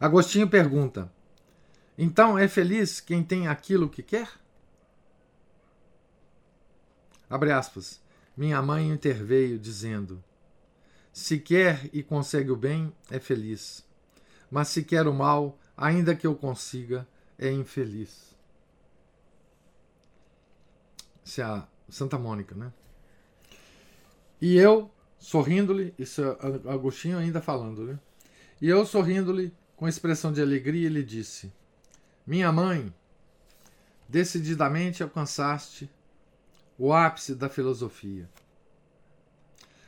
[0.00, 1.12] Agostinho pergunta:
[1.96, 4.30] Então é feliz quem tem aquilo que quer?
[7.28, 8.00] Abre aspas.
[8.36, 10.22] Minha mãe interveio, dizendo:
[11.12, 13.84] Se quer e consegue o bem, é feliz.
[14.50, 17.06] Mas se quer o mal, ainda que eu consiga,
[17.38, 18.36] é infeliz.
[21.24, 22.72] Isso é a Santa Mônica, né?
[24.40, 27.98] E eu, sorrindo-lhe, isso é Agostinho ainda falando, né?
[28.62, 31.52] E eu, sorrindo-lhe, com expressão de alegria, lhe disse:
[32.26, 32.92] Minha mãe,
[34.08, 35.88] decididamente alcançaste
[36.76, 38.28] o ápice da filosofia.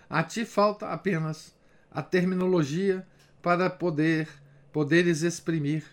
[0.08, 1.52] A ti falta apenas
[1.90, 3.06] a terminologia
[3.42, 4.28] para poder
[4.72, 5.84] poderes exprimir,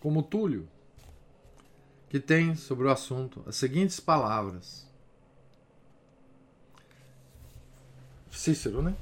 [0.00, 0.68] como Túlio,
[2.08, 4.84] que tem sobre o assunto as seguintes palavras.
[8.32, 8.96] Cícero, né?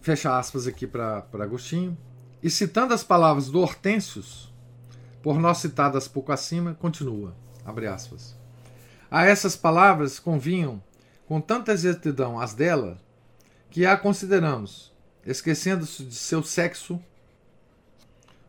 [0.00, 1.98] Fecha aspas aqui para Agostinho.
[2.46, 4.54] E citando as palavras do Hortêncios,
[5.20, 7.34] por nós citadas pouco acima, continua.
[7.64, 8.36] Abre aspas.
[9.10, 10.80] A essas palavras convinham
[11.26, 12.98] com tanta exatidão as dela,
[13.68, 14.92] que a consideramos,
[15.26, 17.02] esquecendo-se de seu sexo,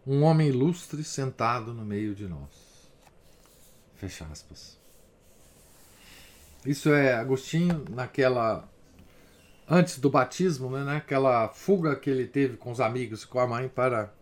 [0.05, 2.91] um homem ilustre sentado no meio de nós.
[3.95, 4.77] Fecha aspas.
[6.63, 8.69] Isso é Agostinho naquela
[9.67, 13.67] antes do batismo, né, naquela fuga que ele teve com os amigos com a mãe
[13.67, 14.13] para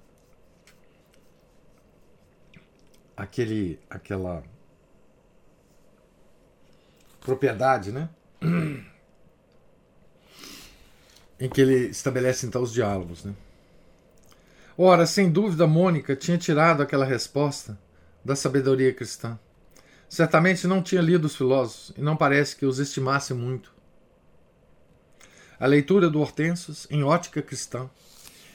[3.15, 4.43] aquele aquela
[7.21, 8.09] propriedade, né?
[11.39, 13.33] em que ele estabelece então os diálogos, né?
[14.77, 17.79] Ora, sem dúvida, Mônica tinha tirado aquela resposta
[18.23, 19.39] da sabedoria cristã.
[20.09, 23.74] Certamente não tinha lido os filósofos e não parece que os estimasse muito.
[25.59, 27.89] A leitura do Hortensius em ótica cristã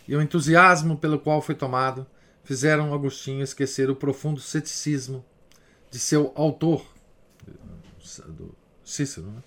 [0.07, 2.07] e o entusiasmo pelo qual foi tomado
[2.44, 5.24] fizeram Agostinho esquecer o profundo ceticismo
[5.90, 6.84] de seu autor,
[8.28, 9.26] do Cícero.
[9.26, 9.42] Né?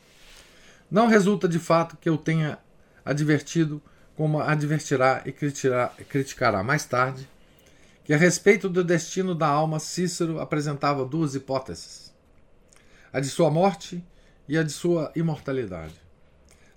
[0.90, 2.60] Não resulta de fato que eu tenha
[3.04, 3.82] advertido,
[4.16, 7.28] como advertirá e criticará mais tarde,
[8.04, 12.14] que a respeito do destino da alma, Cícero apresentava duas hipóteses:
[13.12, 14.04] a de sua morte
[14.48, 15.96] e a de sua imortalidade,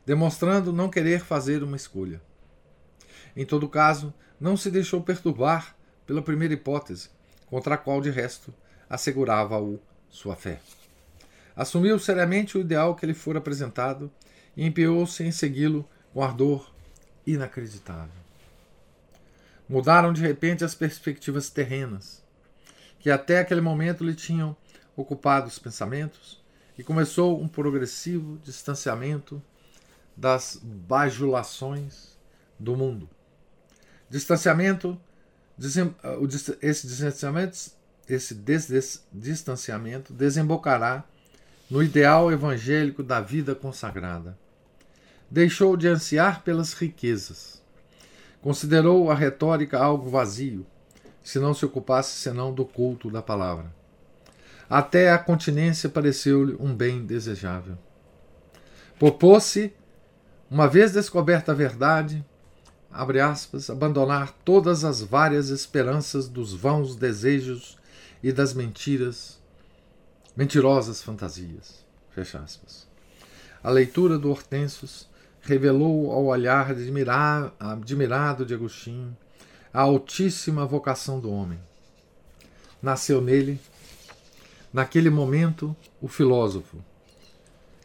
[0.06, 2.22] demonstrando não querer fazer uma escolha.
[3.36, 5.76] Em todo caso, não se deixou perturbar
[6.06, 7.10] pela primeira hipótese,
[7.46, 8.54] contra a qual, de resto,
[8.88, 10.60] assegurava-o sua fé.
[11.56, 14.10] Assumiu seriamente o ideal que lhe fora apresentado
[14.56, 16.72] e empenhou-se em segui-lo com ardor
[17.26, 18.24] inacreditável.
[19.68, 22.22] Mudaram de repente as perspectivas terrenas,
[23.00, 24.56] que até aquele momento lhe tinham
[24.94, 26.40] ocupar os pensamentos
[26.78, 29.42] e começou um progressivo distanciamento
[30.16, 32.16] das bajulações
[32.58, 33.08] do mundo.
[34.08, 34.98] Distanciamento,
[36.62, 37.58] esse distanciamento,
[38.08, 38.34] esse
[39.12, 41.04] distanciamento desembocará
[41.68, 44.38] no ideal evangélico da vida consagrada.
[45.28, 47.60] Deixou de ansiar pelas riquezas.
[48.40, 50.64] Considerou a retórica algo vazio,
[51.22, 53.74] se não se ocupasse senão do culto da palavra.
[54.70, 57.76] Até a continência pareceu-lhe um bem desejável.
[58.98, 59.74] Propôs-se,
[60.50, 62.24] uma vez descoberta a verdade,
[62.90, 67.76] abre aspas, abandonar todas as várias esperanças dos vãos desejos
[68.22, 69.40] e das mentiras
[70.36, 71.84] mentirosas fantasias.
[72.10, 72.86] Fecha aspas.
[73.62, 75.08] A leitura do Hortensius
[75.40, 76.70] revelou ao olhar
[77.58, 79.16] admirado de Agostinho
[79.72, 81.58] a altíssima vocação do homem.
[82.80, 83.60] Nasceu nele,
[84.72, 86.78] naquele momento, o filósofo,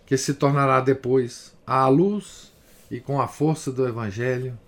[0.05, 2.51] que se tornará depois à luz
[2.92, 4.60] e com a força do Evangelho,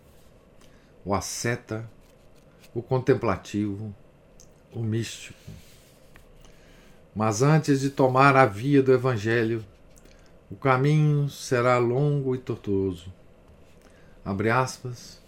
[1.04, 1.92] o asceta,
[2.74, 3.94] o contemplativo,
[4.72, 5.38] o místico.
[7.14, 9.64] Mas antes de tomar a via do Evangelho,
[10.50, 13.12] o caminho será longo e tortuoso.
[14.24, 15.22] Abre aspas.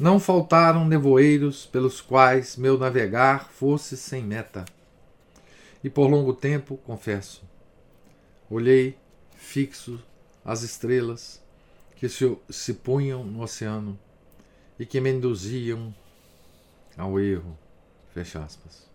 [0.00, 4.64] Não faltaram nevoeiros pelos quais meu navegar fosse sem meta.
[5.84, 7.42] E por longo tempo, confesso,
[8.48, 8.96] olhei
[9.36, 10.00] fixo
[10.44, 11.42] as estrelas
[11.98, 13.98] que se, se punham no oceano
[14.78, 15.92] e que me induziam
[16.96, 17.58] ao erro.
[18.14, 18.86] Fecha aspas.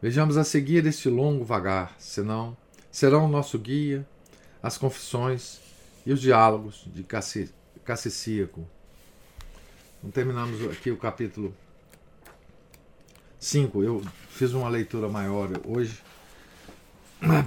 [0.00, 2.56] Vejamos a seguir este longo vagar, senão
[2.90, 4.06] serão nosso guia
[4.62, 5.60] as confissões
[6.04, 7.04] e os diálogos de
[7.84, 8.66] Cassicíaco.
[9.98, 11.54] Então, terminamos aqui o capítulo
[13.40, 13.82] 5.
[13.82, 16.00] Eu fiz uma leitura maior hoje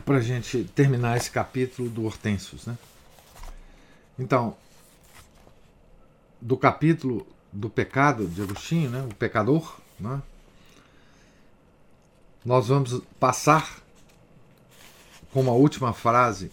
[0.06, 2.66] para a gente terminar esse capítulo do Hortensius.
[2.66, 2.78] Né?
[4.20, 4.56] Então,
[6.42, 9.08] do capítulo do pecado de Agostinho, né?
[9.10, 10.22] o pecador, né?
[12.44, 13.80] nós vamos passar
[15.32, 16.52] com uma última frase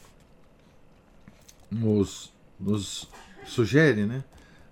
[1.70, 3.08] nos, nos
[3.44, 4.22] sugere né,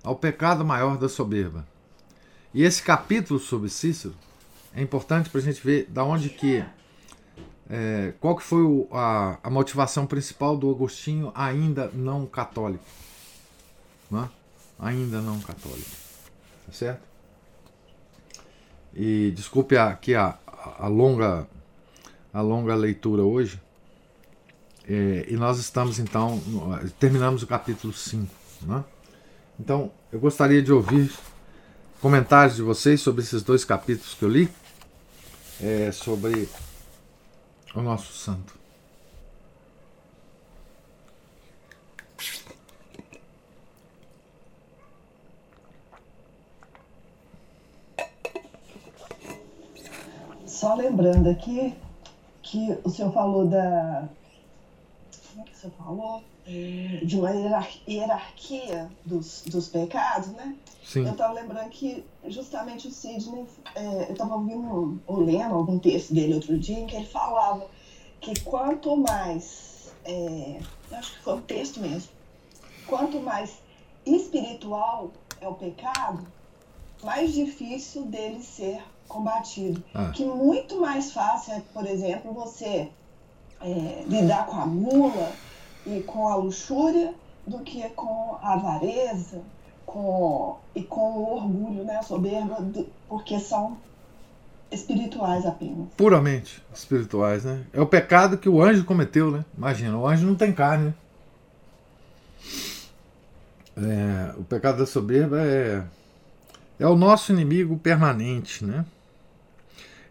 [0.03, 1.67] ao pecado maior da soberba.
[2.53, 4.15] E esse capítulo sobre Cícero
[4.73, 6.65] é importante para a gente ver da onde que
[7.69, 12.85] é, qual que foi o, a, a, motivação principal do Agostinho ainda não católico,
[14.11, 14.29] né?
[14.79, 15.91] ainda não católico,
[16.67, 17.03] tá certo?
[18.95, 20.39] E desculpe aqui a,
[20.79, 21.49] a longa,
[22.33, 23.61] a longa leitura hoje.
[24.87, 26.41] É, e nós estamos então,
[26.99, 28.31] terminamos o capítulo 5.
[28.63, 28.85] Né?
[29.59, 31.11] Então, eu gostaria de ouvir
[32.01, 34.49] comentários de vocês sobre esses dois capítulos que eu li,
[35.61, 36.49] é, sobre
[37.75, 38.55] o nosso santo.
[50.47, 51.75] Só lembrando aqui
[52.43, 54.09] que o senhor falou da.
[55.31, 56.25] Como é que o senhor falou?
[56.47, 57.31] É, de uma
[57.89, 60.57] hierarquia dos, dos pecados, né?
[60.85, 61.07] Sim.
[61.07, 66.13] Eu estava lembrando que justamente o Sidney, é, eu estava ouvindo ou lendo algum texto
[66.13, 67.67] dele outro dia em que ele falava
[68.21, 70.61] que quanto mais, é,
[70.91, 72.11] eu acho que foi um texto mesmo,
[72.87, 73.63] quanto mais
[74.05, 75.11] espiritual
[75.41, 76.27] é o pecado,
[77.03, 79.83] mais difícil dele ser combatido.
[79.95, 80.11] Ah.
[80.11, 82.91] Que muito mais fácil é, por exemplo, você
[83.61, 85.33] é, lidar com a mula
[85.87, 87.15] e com a luxúria
[87.47, 89.43] do que com a avareza
[89.87, 93.77] com, e com o orgulho, né, a soberba, do, porque são
[94.71, 95.89] espirituais apenas.
[95.97, 97.65] Puramente espirituais, né?
[97.73, 99.45] É o pecado que o anjo cometeu, né?
[99.57, 100.87] Imagina, o anjo não tem carne.
[100.87, 100.95] Né?
[103.77, 105.85] É, o pecado da soberba é,
[106.79, 108.85] é o nosso inimigo permanente, né?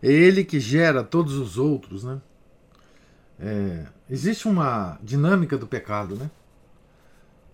[0.02, 2.22] É ele que gera todos os outros, né?
[3.40, 6.30] É, existe uma dinâmica do pecado, né?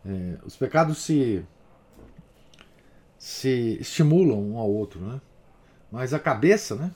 [0.05, 1.45] É, os pecados se
[3.19, 5.21] se estimulam um ao outro, né?
[5.91, 6.91] Mas a cabeça, né?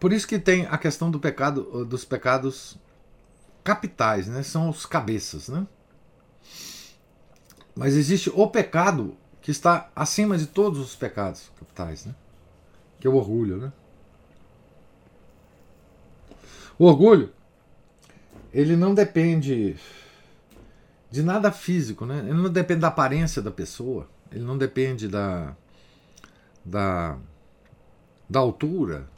[0.00, 2.76] Por isso que tem a questão do pecado, dos pecados
[3.62, 4.42] capitais, né?
[4.42, 5.64] São os cabeças, né?
[7.76, 12.14] Mas existe o pecado que está acima de todos os pecados capitais, né?
[13.00, 13.72] que é o orgulho, né?
[16.78, 17.32] O orgulho,
[18.52, 19.76] ele não depende
[21.10, 22.18] de nada físico, né?
[22.20, 25.54] Ele não depende da aparência da pessoa, ele não depende da
[26.64, 27.16] da,
[28.28, 29.08] da altura,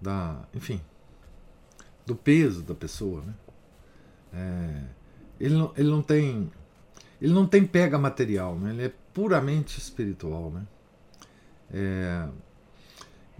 [0.00, 0.80] da, enfim,
[2.04, 3.34] do peso da pessoa, né?
[4.34, 4.82] É,
[5.40, 6.52] ele, não, ele não tem
[7.22, 8.70] ele não tem pega material, né?
[8.70, 10.66] Ele é puramente espiritual, né?
[11.72, 12.28] É,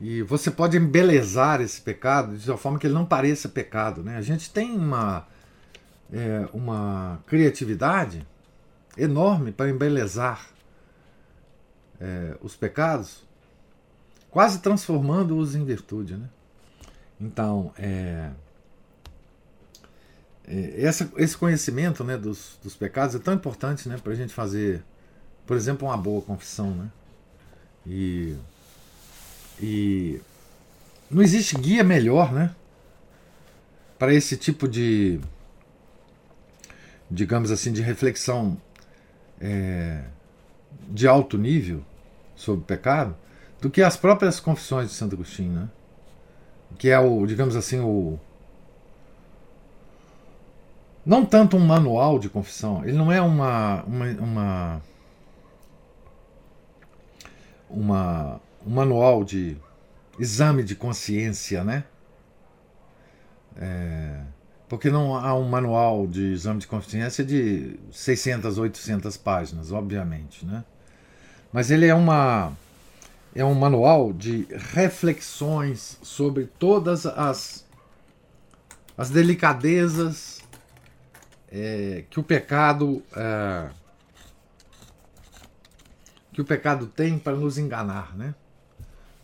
[0.01, 4.17] e você pode embelezar esse pecado de uma forma que ele não pareça pecado, né?
[4.17, 5.27] A gente tem uma
[6.13, 8.27] é, uma criatividade
[8.97, 10.49] enorme para embelezar
[12.01, 13.23] é, os pecados,
[14.31, 16.29] quase transformando-os em virtude, né?
[17.21, 18.31] Então, é,
[20.47, 24.35] é, essa, esse conhecimento né, dos, dos pecados é tão importante né, para a gente
[24.35, 24.83] fazer,
[25.47, 26.71] por exemplo, uma boa confissão.
[26.71, 26.91] Né?
[27.87, 28.37] E,
[29.61, 30.21] e
[31.11, 32.55] não existe guia melhor né,
[33.99, 35.21] para esse tipo de,
[37.15, 38.57] digamos assim, de reflexão
[39.41, 40.05] é,
[40.89, 41.83] de alto nível
[42.35, 43.17] sobre o pecado
[43.61, 45.69] do que as próprias confissões de Santo Agostinho, né?
[46.77, 48.19] que é o, digamos assim, o,
[51.07, 54.83] não tanto um manual de confissão, ele não é uma uma, uma,
[57.71, 59.57] uma um manual de
[60.19, 61.85] exame de consciência, né?
[63.57, 64.23] É,
[64.69, 70.65] porque não há um manual de exame de consciência de 600, 800 páginas, obviamente, né?
[71.53, 72.53] Mas ele é uma
[73.35, 77.65] é um manual de reflexões sobre todas as
[78.97, 80.41] as delicadezas
[81.51, 83.71] é, que o pecado é,
[86.33, 88.35] que o pecado tem para nos enganar, né?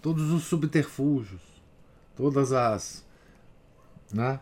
[0.03, 1.43] Todos os subterfúgios,
[2.17, 3.05] todas as
[4.13, 4.41] né?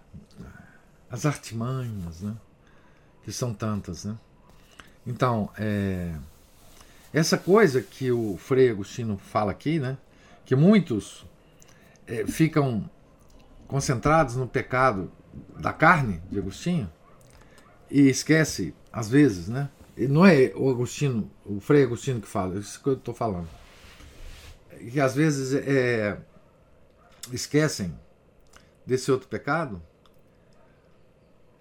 [1.10, 2.36] As artimanhas, né?
[3.22, 4.16] Que são tantas, né?
[5.06, 6.14] Então, é,
[7.12, 9.96] essa coisa que o Frei Agostino fala aqui, né?
[10.44, 11.24] Que muitos
[12.06, 12.88] é, ficam
[13.66, 15.10] concentrados no pecado
[15.58, 16.90] da carne de Agostinho,
[17.90, 19.70] e esquece, às vezes, né?
[19.96, 23.48] Não é o Agostinho, o Frei Agostinho que fala, é isso que eu estou falando.
[24.92, 26.18] Que às vezes é,
[27.32, 27.98] esquecem
[28.86, 29.82] desse outro pecado.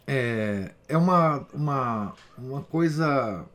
[0.08, 3.45] É, é uma, uma, uma coisa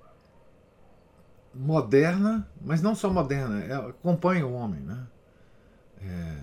[1.55, 4.81] moderna, mas não só moderna, é, acompanha o homem.
[4.81, 5.07] Né?
[6.03, 6.37] É,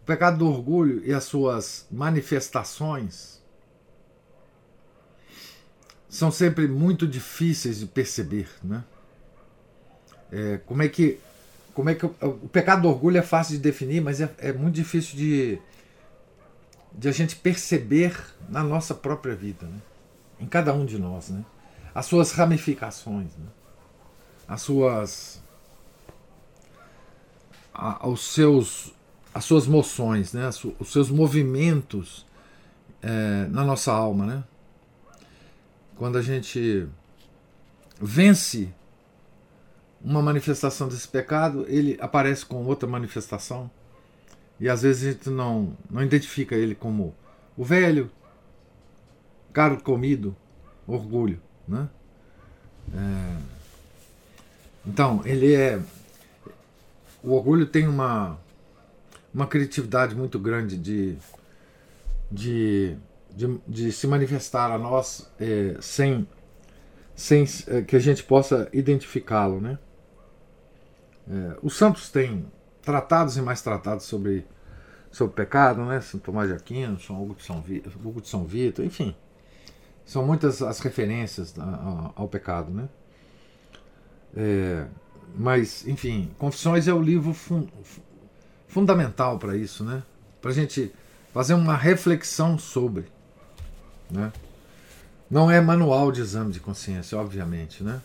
[0.00, 3.42] o pecado do orgulho e as suas manifestações
[6.08, 8.84] são sempre muito difíceis de perceber, né?
[10.30, 11.18] É, como é que
[11.74, 14.52] como é que o, o, pecado do orgulho é fácil de definir, mas é, é,
[14.52, 15.58] muito difícil de
[16.94, 18.16] de a gente perceber
[18.48, 19.78] na nossa própria vida, né?
[20.40, 21.44] Em cada um de nós, né?
[21.94, 23.46] As suas ramificações, né?
[24.46, 25.42] As suas
[27.72, 28.92] a, os seus
[29.34, 30.50] as suas moções, né?
[30.78, 32.26] os seus movimentos
[33.00, 34.44] é, na nossa alma, né?
[35.96, 36.88] quando a gente
[38.00, 38.74] vence
[40.00, 43.70] uma manifestação desse pecado, ele aparece com outra manifestação.
[44.62, 47.12] E às vezes a gente não, não identifica ele como
[47.56, 48.08] o velho,
[49.52, 50.36] caro comido,
[50.86, 51.40] orgulho.
[51.66, 51.88] Né?
[52.94, 53.36] É,
[54.86, 55.82] então, ele é.
[57.24, 58.38] O orgulho tem uma,
[59.34, 61.16] uma criatividade muito grande de,
[62.30, 62.96] de
[63.34, 66.28] de, de se manifestar a nós é, sem,
[67.14, 69.60] sem é, que a gente possa identificá-lo.
[69.60, 69.78] Né?
[71.28, 72.44] É, os santos têm
[72.82, 74.46] tratados e mais tratados sobre,
[75.10, 76.00] sobre pecado, né?
[76.00, 79.14] São Tomás de Aquino, São Hugo de São, Vito, Hugo de São Vito, enfim.
[80.04, 82.70] São muitas as referências ao, ao pecado.
[82.72, 82.88] Né?
[84.36, 84.86] É,
[85.34, 87.66] mas, enfim, Confissões é o livro fun,
[88.66, 90.02] fundamental para isso, né?
[90.40, 90.92] para a gente
[91.32, 93.06] fazer uma reflexão sobre.
[94.10, 94.32] Né?
[95.30, 98.02] Não é manual de exame de consciência, obviamente, né?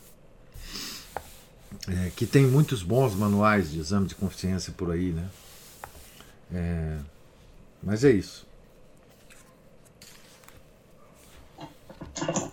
[1.89, 5.29] É, que tem muitos bons manuais de exame de consciência por aí, né?
[6.53, 6.97] É,
[7.81, 8.45] mas é isso.
[12.19, 12.51] A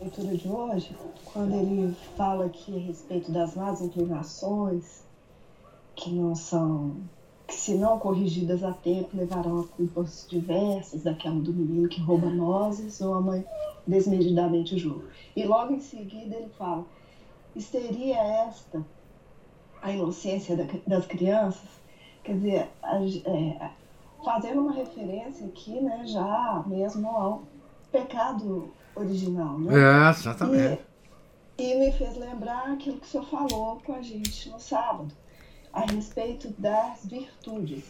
[0.00, 5.02] leitura de hoje, quando ele fala aqui a respeito das más inclinações,
[5.96, 6.96] que não são
[7.48, 12.28] que, se não corrigidas a tempo, levarão a culpas diversas, daquela do menino que rouba
[12.28, 13.44] nozes ou a mãe
[13.86, 15.06] desmedidamente julga.
[15.34, 16.84] E logo em seguida ele fala:
[17.60, 18.84] seria esta
[19.82, 20.56] a inocência
[20.86, 21.68] das crianças?
[22.24, 22.68] Quer dizer,
[23.24, 23.70] é,
[24.24, 27.42] fazendo uma referência aqui, né, já mesmo ao
[27.90, 29.74] pecado original, né?
[29.74, 30.82] É, exatamente.
[31.56, 35.14] E, e me fez lembrar aquilo que o senhor falou com a gente no sábado
[35.72, 37.84] a respeito das virtudes.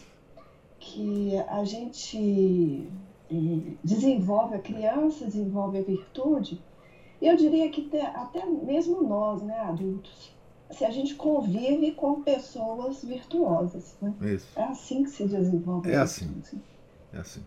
[0.79, 2.87] que a gente
[3.29, 6.61] eh, desenvolve, a criança desenvolve a virtude,
[7.27, 10.33] eu diria que até mesmo nós, né, adultos,
[10.71, 13.95] se a gente convive com pessoas virtuosas.
[14.01, 14.13] Né?
[14.55, 15.91] É assim que se desenvolve.
[15.91, 16.41] É assim.
[17.13, 17.43] É assim.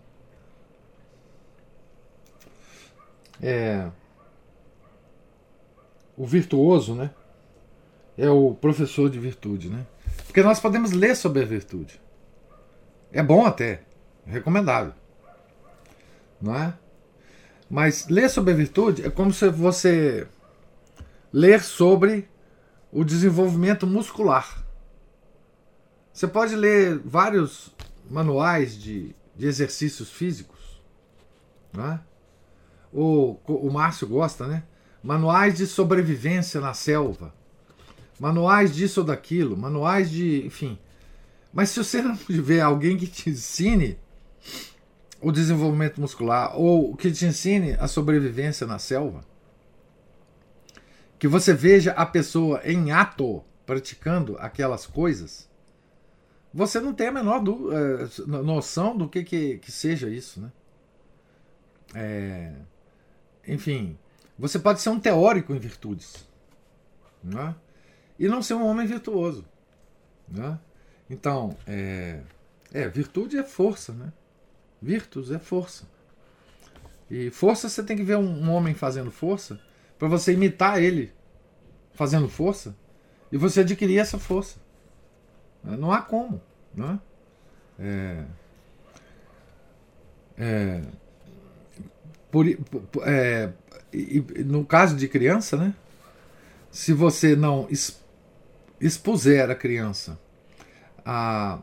[3.41, 3.91] É,
[6.17, 7.11] o virtuoso, né?
[8.17, 9.87] É o professor de virtude, né?
[10.27, 12.01] Porque nós podemos ler sobre a virtude.
[13.11, 13.83] É bom até,
[14.27, 14.93] é recomendável.
[16.41, 16.75] Não é?
[17.73, 20.29] Mas ler sobre a virtude é como se você
[21.33, 22.29] ler sobre
[22.93, 24.63] o desenvolvimento muscular.
[26.13, 27.75] Você pode ler vários
[28.11, 30.83] manuais de, de exercícios físicos.
[31.73, 32.01] Não é?
[32.93, 34.65] O, o Márcio gosta, né?
[35.03, 37.35] Manuais de sobrevivência na selva.
[38.21, 39.57] Manuais disso ou daquilo.
[39.57, 40.45] Manuais de.
[40.45, 40.79] Enfim.
[41.51, 43.99] Mas se você não tiver alguém que te ensine
[45.23, 49.25] o desenvolvimento muscular ou que te ensine a sobrevivência na selva,
[51.19, 55.49] que você veja a pessoa em ato praticando aquelas coisas,
[56.53, 60.53] você não tem a menor do, é, noção do que, que, que, seja isso, né?
[61.95, 62.53] É,
[63.47, 63.97] enfim,
[64.39, 66.27] você pode ser um teórico em virtudes
[67.23, 67.55] né?
[68.19, 69.45] e não ser um homem virtuoso.
[70.29, 70.59] Né?
[71.09, 72.21] Então, é,
[72.73, 74.13] é, virtude é força, né?
[74.83, 75.87] Virtus é força.
[77.09, 79.61] E força você tem que ver um, homem fazendo força
[79.97, 81.13] para você imitar ele
[81.95, 82.75] fazendo força
[83.31, 84.59] e você adquirir essa força.
[85.63, 86.43] Não há como.
[86.75, 86.99] Né?
[87.79, 88.25] É,
[90.37, 90.83] é,
[92.31, 92.47] por,
[93.05, 93.53] é,
[94.45, 95.75] no caso de criança, né?
[96.71, 97.69] Se você não
[98.81, 100.19] expuser a criança
[101.05, 101.61] a,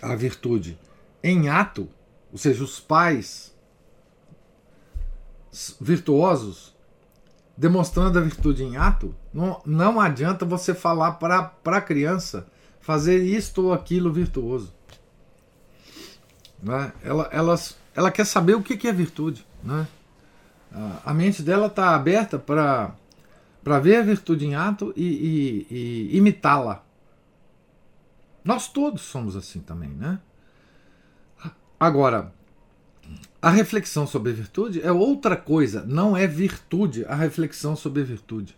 [0.00, 0.78] a virtude
[1.22, 1.88] em ato,
[2.32, 3.54] ou seja, os pais
[5.80, 6.74] virtuosos
[7.56, 12.46] demonstrando a virtude em ato, não, não adianta você falar para a criança
[12.80, 14.72] fazer isto ou aquilo virtuoso.
[16.62, 16.92] Né?
[17.02, 17.54] Ela, ela,
[17.94, 19.46] ela quer saber o que é virtude.
[19.62, 19.86] Né?
[21.04, 25.04] A mente dela está aberta para ver a virtude em ato e,
[25.70, 25.74] e,
[26.10, 26.82] e imitá-la.
[28.42, 30.18] Nós todos somos assim também, né?
[31.82, 32.32] Agora,
[33.42, 38.56] a reflexão sobre virtude é outra coisa, não é virtude a reflexão sobre virtude.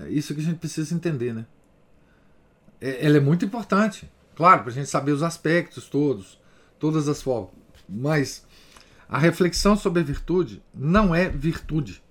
[0.00, 1.46] É isso que a gente precisa entender, né?
[2.82, 6.38] É, ela é muito importante, claro, para a gente saber os aspectos todos,
[6.78, 7.54] todas as formas.
[7.88, 8.44] Mas
[9.08, 12.04] a reflexão sobre virtude não é virtude.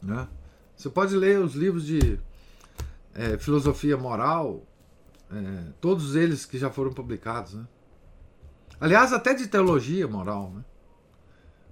[0.00, 0.26] Né?
[0.74, 2.18] Você pode ler os livros de
[3.14, 4.66] é, filosofia moral,
[5.30, 7.52] é, todos eles que já foram publicados.
[7.52, 7.66] Né?
[8.80, 10.50] Aliás, até de teologia moral.
[10.50, 10.64] Né?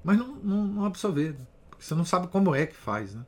[0.04, 1.46] Mas não, não, não absorver, né?
[1.70, 3.14] porque você não sabe como é que faz.
[3.14, 3.24] Né?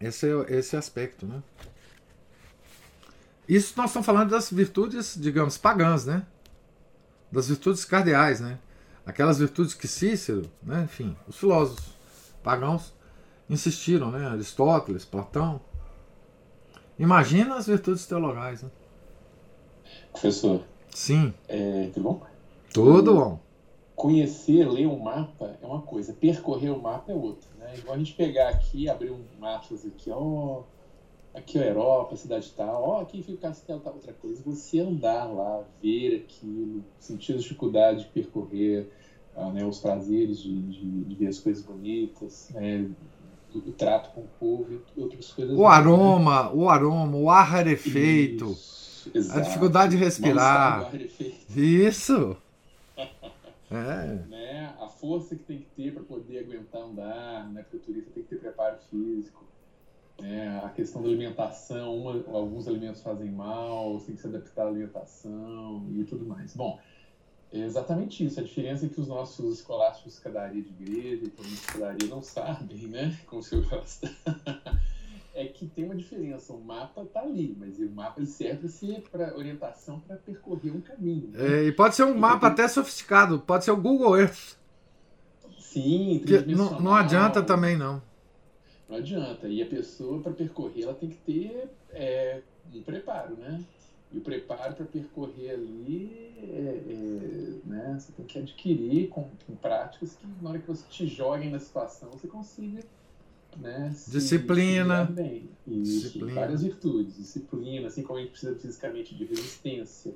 [0.00, 1.42] Esse é esse aspecto, né?
[3.48, 6.24] Isso nós estamos falando das virtudes, digamos, pagãs, né?
[7.32, 8.58] Das virtudes cardeais, né?
[9.04, 10.82] Aquelas virtudes que Cícero, né?
[10.84, 11.84] enfim, os filósofos
[12.42, 12.92] pagãos
[13.48, 14.28] insistiram, né?
[14.28, 15.60] Aristóteles, Platão.
[16.98, 18.70] Imagina as virtudes teologais, né?
[20.12, 20.62] Professor.
[20.90, 21.32] Sim.
[21.48, 22.22] É, tudo bom?
[22.72, 23.40] Tudo bom.
[23.94, 27.48] Conhecer, ler um mapa é uma coisa, percorrer o mapa é outra.
[27.58, 27.74] Né?
[27.78, 30.62] Igual a gente pegar aqui, abrir um mapa aqui, ó.
[31.34, 34.42] Aqui é a Europa, a cidade tal, ó, aqui fica o castelo, tal, outra coisa.
[34.44, 38.90] Você andar lá, ver aquilo, sentir a dificuldade de percorrer,
[39.36, 42.90] ah, né, os prazeres de, de, de, ver as coisas bonitas, né,
[43.54, 45.56] o, trato com o povo e outras coisas.
[45.56, 46.50] O mais, aroma, né?
[46.54, 48.50] o aroma, o ar rarefeito,
[49.14, 50.90] Isso, a dificuldade de respirar.
[51.56, 52.36] Isso.
[53.70, 54.14] É.
[54.30, 54.74] Né?
[54.80, 57.62] A força que tem que ter para poder aguentar andar, né?
[57.62, 59.44] Porque o turista tem que ter preparo físico.
[60.22, 64.68] É, a questão da alimentação, uma, alguns alimentos fazem mal, tem que se adaptar à
[64.68, 66.56] alimentação e tudo mais.
[66.56, 66.80] Bom,
[67.52, 68.40] é exatamente isso.
[68.40, 73.18] A diferença é que os nossos escolásticos escadaria de igreja e escadaria não sabem, né?
[73.26, 74.10] Como se gosta.
[75.34, 76.52] é que tem uma diferença.
[76.52, 78.68] O mapa está ali, mas o mapa serve
[79.10, 81.28] para orientação para percorrer um caminho.
[81.28, 81.62] Né?
[81.62, 84.58] É, e pode ser um então, mapa até sofisticado, pode ser o Google Earth.
[85.58, 88.02] Sim, não, não adianta também não.
[88.88, 89.46] Não adianta.
[89.46, 92.40] E a pessoa, para percorrer, ela tem que ter é,
[92.74, 93.62] um preparo, né?
[94.10, 97.96] E o preparo para percorrer ali, é, é, né?
[97.98, 101.58] Você tem que adquirir com, com, práticas que, na hora que você te joguem na
[101.58, 102.82] situação, você consiga
[103.56, 105.06] né, disciplina.
[105.06, 105.50] Se bem.
[105.66, 106.40] Isso, disciplina.
[106.40, 107.16] várias virtudes.
[107.16, 110.14] Disciplina, assim como a gente precisa fisicamente de resistência,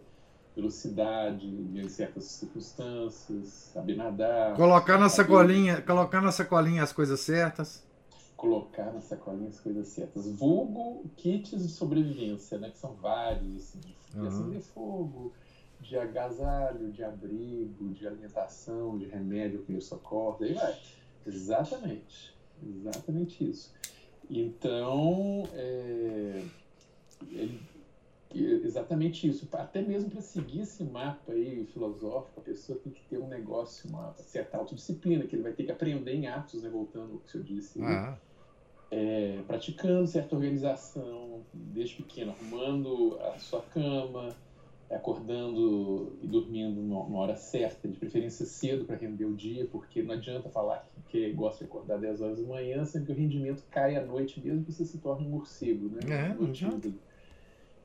[0.56, 4.54] velocidade em certas circunstâncias, saber nadar.
[4.54, 7.84] Colocar na sacolinha, colocar na sacolinha as coisas certas.
[8.42, 10.26] Colocar na sacolinha as coisas certas.
[10.26, 12.70] Vulgo kits de sobrevivência, né?
[12.70, 14.50] Que são vários, assim, de, uhum.
[14.50, 15.32] de fogo,
[15.78, 20.76] de agasalho, de abrigo, de alimentação, de remédio, primeiro socorro, aí vai.
[21.24, 22.34] Exatamente.
[22.66, 23.72] Exatamente isso.
[24.28, 26.44] Então, é,
[27.30, 27.60] ele
[28.34, 29.48] exatamente isso.
[29.52, 33.88] Até mesmo para seguir esse mapa aí filosófico, a pessoa tem que ter um negócio,
[33.88, 37.26] uma certa autodisciplina, que ele vai ter que aprender em atos, né, voltando ao que
[37.26, 37.78] o senhor disse.
[37.78, 38.18] Né?
[38.94, 44.36] É, praticando certa organização, desde pequeno, arrumando a sua cama,
[44.90, 50.12] acordando e dormindo numa hora certa, de preferência cedo para render o dia, porque não
[50.12, 53.64] adianta falar que, que gosta de acordar 10 horas da manhã, sendo que o rendimento
[53.70, 56.00] cai à noite mesmo que você se torne um morcego, né?
[56.04, 56.92] É, não adianta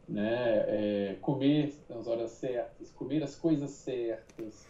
[0.07, 0.63] né?
[0.67, 4.65] É, comer nas horas certas, comer as coisas certas,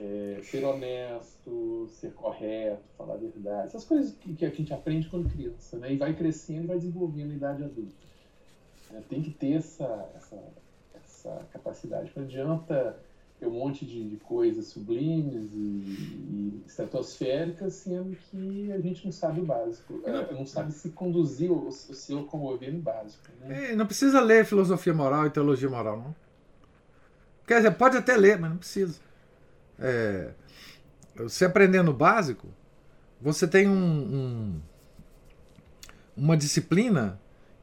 [0.00, 3.66] é, ser honesto, ser correto, falar a verdade.
[3.66, 5.92] Essas coisas que, que a gente aprende quando criança, né?
[5.92, 7.92] E vai crescendo e vai desenvolvendo na idade adulta.
[8.94, 10.42] É, tem que ter essa, essa,
[10.94, 12.10] essa capacidade.
[12.16, 12.98] Não adianta
[13.38, 19.12] ter um monte de, de coisas sublimes e, e, estratosféricas, sendo que a gente não
[19.12, 23.24] sabe o básico, não, não sabe se conduzir ou se locomover no básico.
[23.40, 23.72] Né?
[23.72, 26.16] É, não precisa ler filosofia moral e teologia moral, não.
[27.46, 29.09] Quer dizer, pode até ler, mas não precisa.
[29.80, 30.30] É,
[31.16, 32.48] você aprendendo básico,
[33.20, 34.60] você tem um, um,
[36.16, 37.20] uma disciplina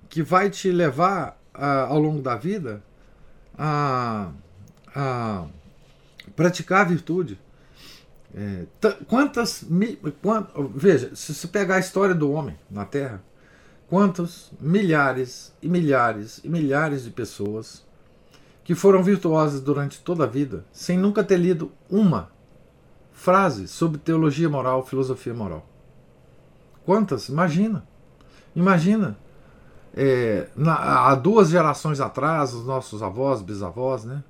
[0.10, 2.84] que vai te levar a, ao longo da vida
[3.58, 4.32] a,
[4.96, 5.48] a
[6.36, 7.40] praticar a virtude.
[8.36, 8.66] É,
[9.08, 9.66] quantas.
[10.22, 13.24] Quant, veja, se você pegar a história do homem na Terra,
[13.88, 17.87] quantos milhares e milhares e milhares de pessoas
[18.68, 22.30] que foram virtuosas durante toda a vida, sem nunca ter lido uma
[23.14, 25.66] frase sobre teologia moral, filosofia moral.
[26.86, 27.30] Quantas?
[27.30, 27.88] Imagina.
[28.54, 29.18] Imagina.
[29.96, 34.22] É, na, há duas gerações atrás, os nossos avós, bisavós, né?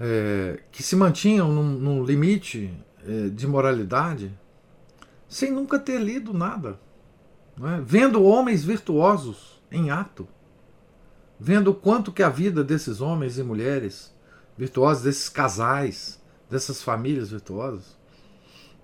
[0.00, 2.72] é, que se mantinham num, num limite
[3.06, 4.32] é, de moralidade
[5.28, 6.80] sem nunca ter lido nada,
[7.62, 7.78] é?
[7.84, 10.26] vendo homens virtuosos em ato,
[11.40, 14.14] vendo o quanto que a vida desses homens e mulheres
[14.58, 16.20] virtuosos, desses casais,
[16.50, 17.96] dessas famílias virtuosas,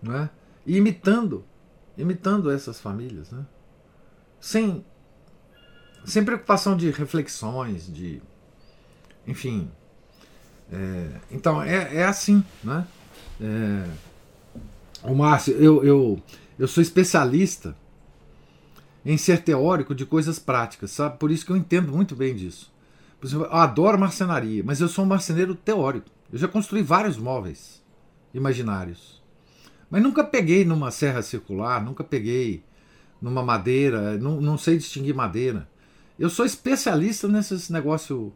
[0.08, 0.28] é?
[0.64, 1.44] e imitando,
[1.98, 3.44] imitando essas famílias, né?
[4.40, 4.82] sem,
[6.04, 8.22] sem preocupação de reflexões, de,
[9.26, 9.70] enfim,
[10.72, 12.86] é, então é, é assim, né?
[13.40, 13.86] É,
[15.02, 16.22] o Márcio, eu, eu,
[16.58, 17.76] eu sou especialista
[19.06, 21.16] em ser teórico de coisas práticas, sabe?
[21.16, 22.74] Por isso que eu entendo muito bem disso.
[23.20, 26.10] Por exemplo, eu adoro marcenaria, mas eu sou um marceneiro teórico.
[26.32, 27.80] Eu já construí vários móveis
[28.34, 29.22] imaginários.
[29.88, 32.64] Mas nunca peguei numa serra circular, nunca peguei
[33.22, 35.68] numa madeira, não, não sei distinguir madeira.
[36.18, 38.32] Eu sou especialista nesses negócio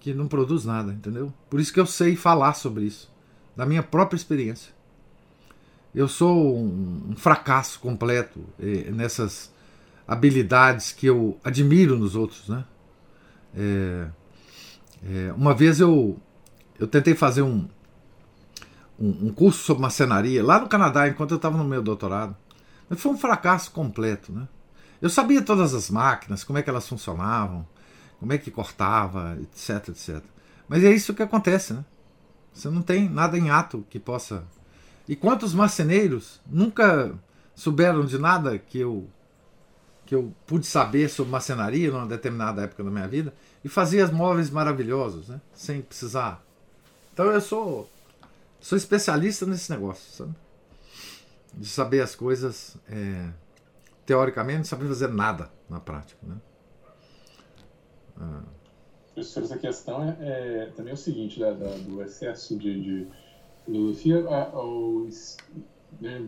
[0.00, 1.30] que não produz nada, entendeu?
[1.50, 3.12] Por isso que eu sei falar sobre isso,
[3.54, 4.72] da minha própria experiência.
[5.94, 9.54] Eu sou um, um fracasso completo eh, nessas
[10.06, 12.64] habilidades que eu admiro nos outros, né?
[13.54, 14.08] É,
[15.02, 16.20] é, uma vez eu,
[16.78, 17.68] eu tentei fazer um,
[18.98, 22.36] um, um, curso sobre macenaria lá no Canadá, enquanto eu estava no meu doutorado.
[22.88, 24.46] Mas foi um fracasso completo, né?
[25.00, 27.66] Eu sabia todas as máquinas, como é que elas funcionavam,
[28.18, 30.22] como é que cortava, etc, etc.
[30.68, 31.84] Mas é isso que acontece, né?
[32.52, 34.44] Você não tem nada em ato que possa.
[35.06, 37.14] E quantos marceneiros nunca
[37.54, 39.08] souberam de nada que eu
[40.06, 43.34] que eu pude saber sobre marcenaria numa determinada época da minha vida
[43.64, 45.40] e fazia móveis maravilhosos, né?
[45.52, 46.42] Sem precisar.
[47.12, 47.90] Então eu sou
[48.60, 50.34] sou especialista nesse negócio, sabe?
[51.52, 53.30] De saber as coisas é,
[54.04, 56.36] teoricamente, não saber fazer nada na prática, né?
[58.18, 58.42] Ah.
[59.14, 63.08] Professor, essa questão é, é, também é o seguinte, da, da, do excesso de, de
[63.64, 65.36] filosofia, os,
[66.00, 66.26] né,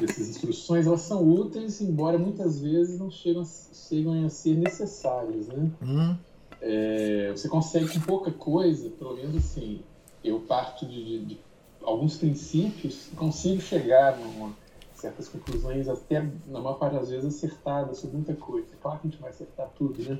[0.00, 5.70] dessas instruções, elas são úteis, embora muitas vezes não chegam, chegam a ser necessárias, né?
[5.82, 6.16] Uhum.
[6.60, 9.80] É, você consegue com pouca coisa, pelo menos assim,
[10.22, 11.40] eu parto de, de, de
[11.82, 14.50] alguns princípios consigo chegar a
[14.94, 18.68] certas conclusões até, na maior parte das vezes, acertadas sobre muita coisa.
[18.82, 20.18] Claro que a gente vai acertar tudo, né?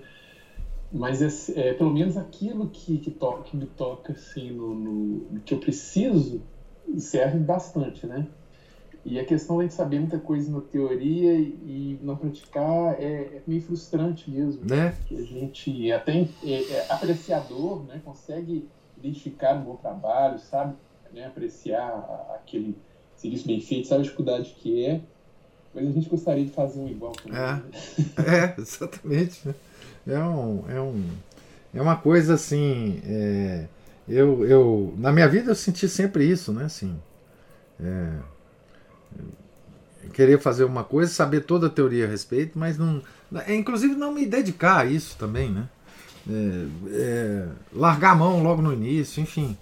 [0.92, 5.40] mas é, é, pelo menos aquilo que, que, toca, que me toca assim no, no,
[5.40, 6.42] que eu preciso
[6.98, 8.26] serve bastante, né?
[9.04, 13.62] E a questão de saber muita coisa na teoria e não praticar é, é meio
[13.62, 14.62] frustrante mesmo.
[14.68, 14.94] Né?
[15.06, 18.00] Que a gente até é, é apreciador, né?
[18.04, 20.74] Consegue identificar um bom trabalho, sabe?
[21.14, 21.26] Né?
[21.26, 21.88] Apreciar
[22.34, 22.76] aquele
[23.16, 25.00] serviço bem feito, sabe a dificuldade que é.
[25.74, 27.38] Mas a gente gostaria de fazer um igual também.
[27.38, 28.54] É, né?
[28.56, 29.48] é exatamente.
[29.48, 29.54] Né?
[30.06, 31.04] É, um, é, um,
[31.74, 33.00] é uma coisa assim.
[33.06, 33.66] É,
[34.06, 36.64] eu, eu, na minha vida eu senti sempre isso, né?
[36.64, 36.98] Assim,
[37.78, 38.18] é,
[40.12, 43.02] querer fazer uma coisa, saber toda a teoria a respeito, mas não.
[43.46, 45.68] É, inclusive não me dedicar a isso também, né?
[46.28, 49.56] É, é, largar a mão logo no início, enfim.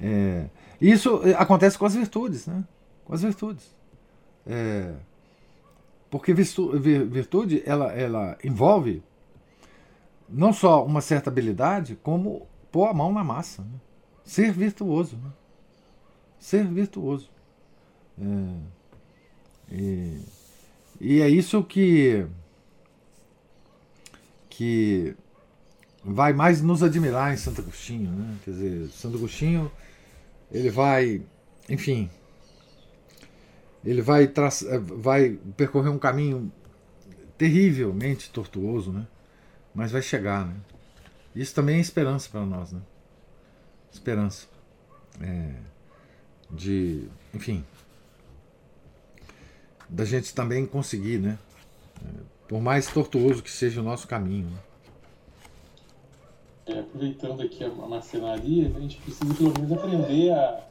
[0.00, 0.46] É,
[0.80, 2.64] isso acontece com as virtudes, né?
[3.04, 3.74] Com as virtudes.
[4.46, 4.92] É,
[6.10, 9.02] porque virtude ela, ela envolve
[10.28, 13.62] não só uma certa habilidade, como pôr a mão na massa.
[13.62, 13.80] Né?
[14.24, 15.16] Ser virtuoso.
[15.16, 15.30] Né?
[16.38, 17.30] Ser virtuoso.
[18.18, 20.20] É, e,
[21.00, 22.26] e é isso que,
[24.48, 25.14] que
[26.04, 28.10] vai mais nos admirar em Santo Agostinho.
[28.10, 28.38] Né?
[28.44, 29.70] Quer dizer, Santo Agostinho
[30.50, 31.22] ele vai,
[31.68, 32.08] enfim,
[33.84, 34.32] ele vai,
[34.96, 36.50] vai percorrer um caminho
[37.36, 39.06] terrivelmente tortuoso, né?
[39.74, 40.46] mas vai chegar.
[40.46, 40.54] Né?
[41.34, 42.72] Isso também é esperança para nós.
[42.72, 42.80] Né?
[43.92, 44.46] Esperança.
[45.20, 45.54] É,
[46.50, 47.64] de, enfim,
[49.88, 51.38] da gente também conseguir, né?
[52.04, 52.08] É,
[52.48, 54.48] por mais tortuoso que seja o nosso caminho.
[54.48, 54.58] Né?
[56.66, 60.64] É, aproveitando aqui a, marcenaria, a gente precisa pelo menos aprender a,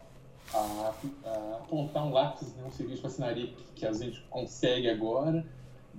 [0.54, 0.94] a,
[1.26, 4.90] a apontar um lápis em né, um serviço de marcenaria que, que a gente consegue
[4.90, 5.46] agora,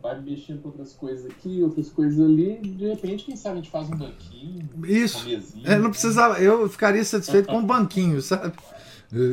[0.02, 3.70] vai mexendo com outras coisas aqui, outras coisas ali, de repente, quem sabe a gente
[3.70, 5.24] faz um banquinho, Isso.
[5.24, 5.66] mesinha.
[5.66, 8.52] É, não precisava, eu ficaria satisfeito com um banquinho, sabe?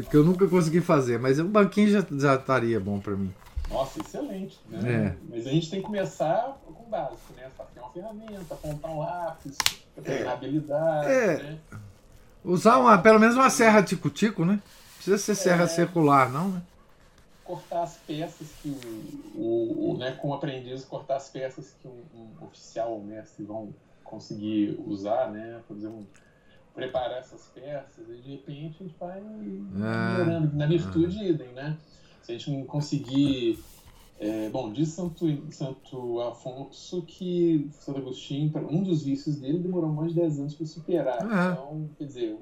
[0.10, 3.34] Que eu nunca consegui fazer, mas um banquinho já, já estaria bom para mim.
[3.74, 4.60] Nossa, excelente.
[4.70, 5.08] Né?
[5.08, 5.16] É.
[5.30, 7.50] Mas a gente tem que começar com básico, né?
[7.74, 9.58] Ter uma ferramenta, apontar um lápis,
[10.02, 10.34] treinar é.
[10.34, 11.08] habilidade.
[11.08, 11.44] É.
[11.44, 11.60] Né?
[12.46, 14.62] Usar uma, pelo menos uma serra tico-tico, né?
[14.96, 15.68] Precisa ser serra é.
[15.68, 16.62] circular, não, né?
[17.44, 22.04] Cortar as peças que o, o, o né, como aprendiz, cortar as peças que um,
[22.16, 25.60] um oficial, um mestre vão conseguir usar, né?
[25.68, 26.06] Fazer um,
[26.76, 30.18] preparar essas peças e de repente a gente vai ah.
[30.18, 30.56] melhorando.
[30.56, 31.24] Na virtude, ah.
[31.24, 31.78] idem, né?
[32.24, 33.60] Se a gente não conseguir.
[34.20, 40.14] É, bom, diz Santo, Santo Afonso que Santo Agostinho, um dos vícios dele, demorou mais
[40.14, 41.20] de 10 anos para superar.
[41.22, 41.52] Ah.
[41.52, 42.38] Então, quer dizer,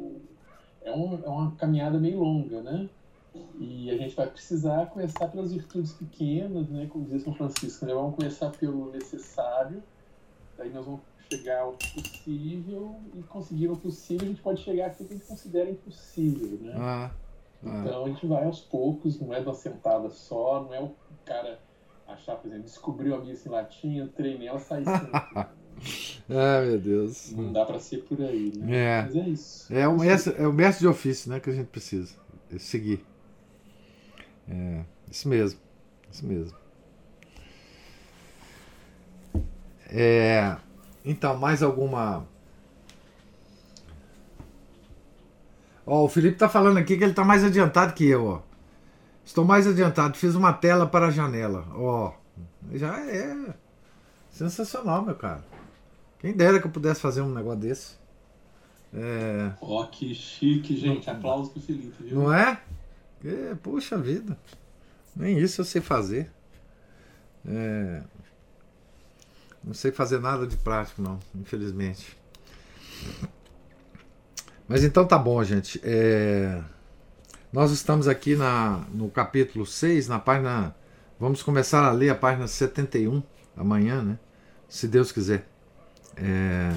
[0.84, 2.88] é, um, é uma caminhada meio longa, né?
[3.60, 6.88] E a gente vai precisar começar pelas virtudes pequenas, né?
[6.92, 7.94] Como dizia São Francisco, né?
[7.94, 9.82] Vamos começar pelo necessário,
[10.58, 11.02] daí nós vamos
[11.32, 15.26] chegar ao possível e conseguir o possível, a gente pode chegar aqui que a gente
[15.26, 16.74] considera impossível, né?
[16.76, 17.12] Ah.
[17.66, 17.84] Ah.
[17.86, 20.92] Então a gente vai aos poucos, não é uma sentada só, não é o
[21.26, 21.60] cara
[22.08, 24.84] achar, por exemplo, descobriu a missa em latim, entrei nela, saí
[26.30, 27.32] ah, meu Deus.
[27.32, 28.76] Não dá para ser por aí, né?
[28.76, 29.02] É.
[29.04, 29.74] Mas é isso.
[29.74, 32.16] É o, mestre, é o mestre de ofício, né, que a gente precisa.
[32.60, 33.04] Seguir.
[34.48, 35.60] É, isso mesmo.
[36.12, 36.58] Isso mesmo.
[39.90, 40.58] É,
[41.04, 42.28] então, mais alguma
[45.94, 48.42] Ó, o Felipe tá falando aqui que ele tá mais adiantado que eu, ó.
[49.26, 51.68] Estou mais adiantado, fiz uma tela para a janela.
[51.74, 52.14] Ó,
[52.72, 53.54] já é
[54.32, 55.44] sensacional, meu cara.
[56.18, 57.96] Quem dera que eu pudesse fazer um negócio desse.
[58.94, 59.52] É...
[59.60, 61.10] Ó, que chique, gente.
[61.10, 62.20] Aplausos pro Felipe, viu?
[62.20, 62.62] Não é?
[63.26, 63.54] é?
[63.62, 64.40] Poxa vida.
[65.14, 66.32] Nem isso eu sei fazer.
[67.46, 68.02] É...
[69.62, 72.18] Não sei fazer nada de prático, não, infelizmente.
[74.72, 75.82] Mas então tá bom, gente.
[75.84, 76.64] É...
[77.52, 80.74] Nós estamos aqui na, no capítulo 6, na página.
[81.20, 83.22] Vamos começar a ler a página 71
[83.58, 84.18] amanhã, né?
[84.70, 85.46] Se Deus quiser.
[86.16, 86.72] É...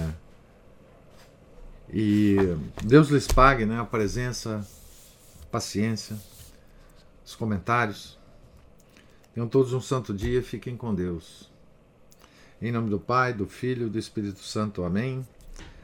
[1.88, 2.36] E
[2.82, 4.66] Deus lhes pague né, a presença,
[5.45, 6.16] a paciência,
[7.24, 8.18] os comentários.
[9.32, 11.49] Tenham todos um santo dia, fiquem com Deus.
[12.61, 14.82] Em nome do Pai, do Filho e do Espírito Santo.
[14.82, 15.24] Amém.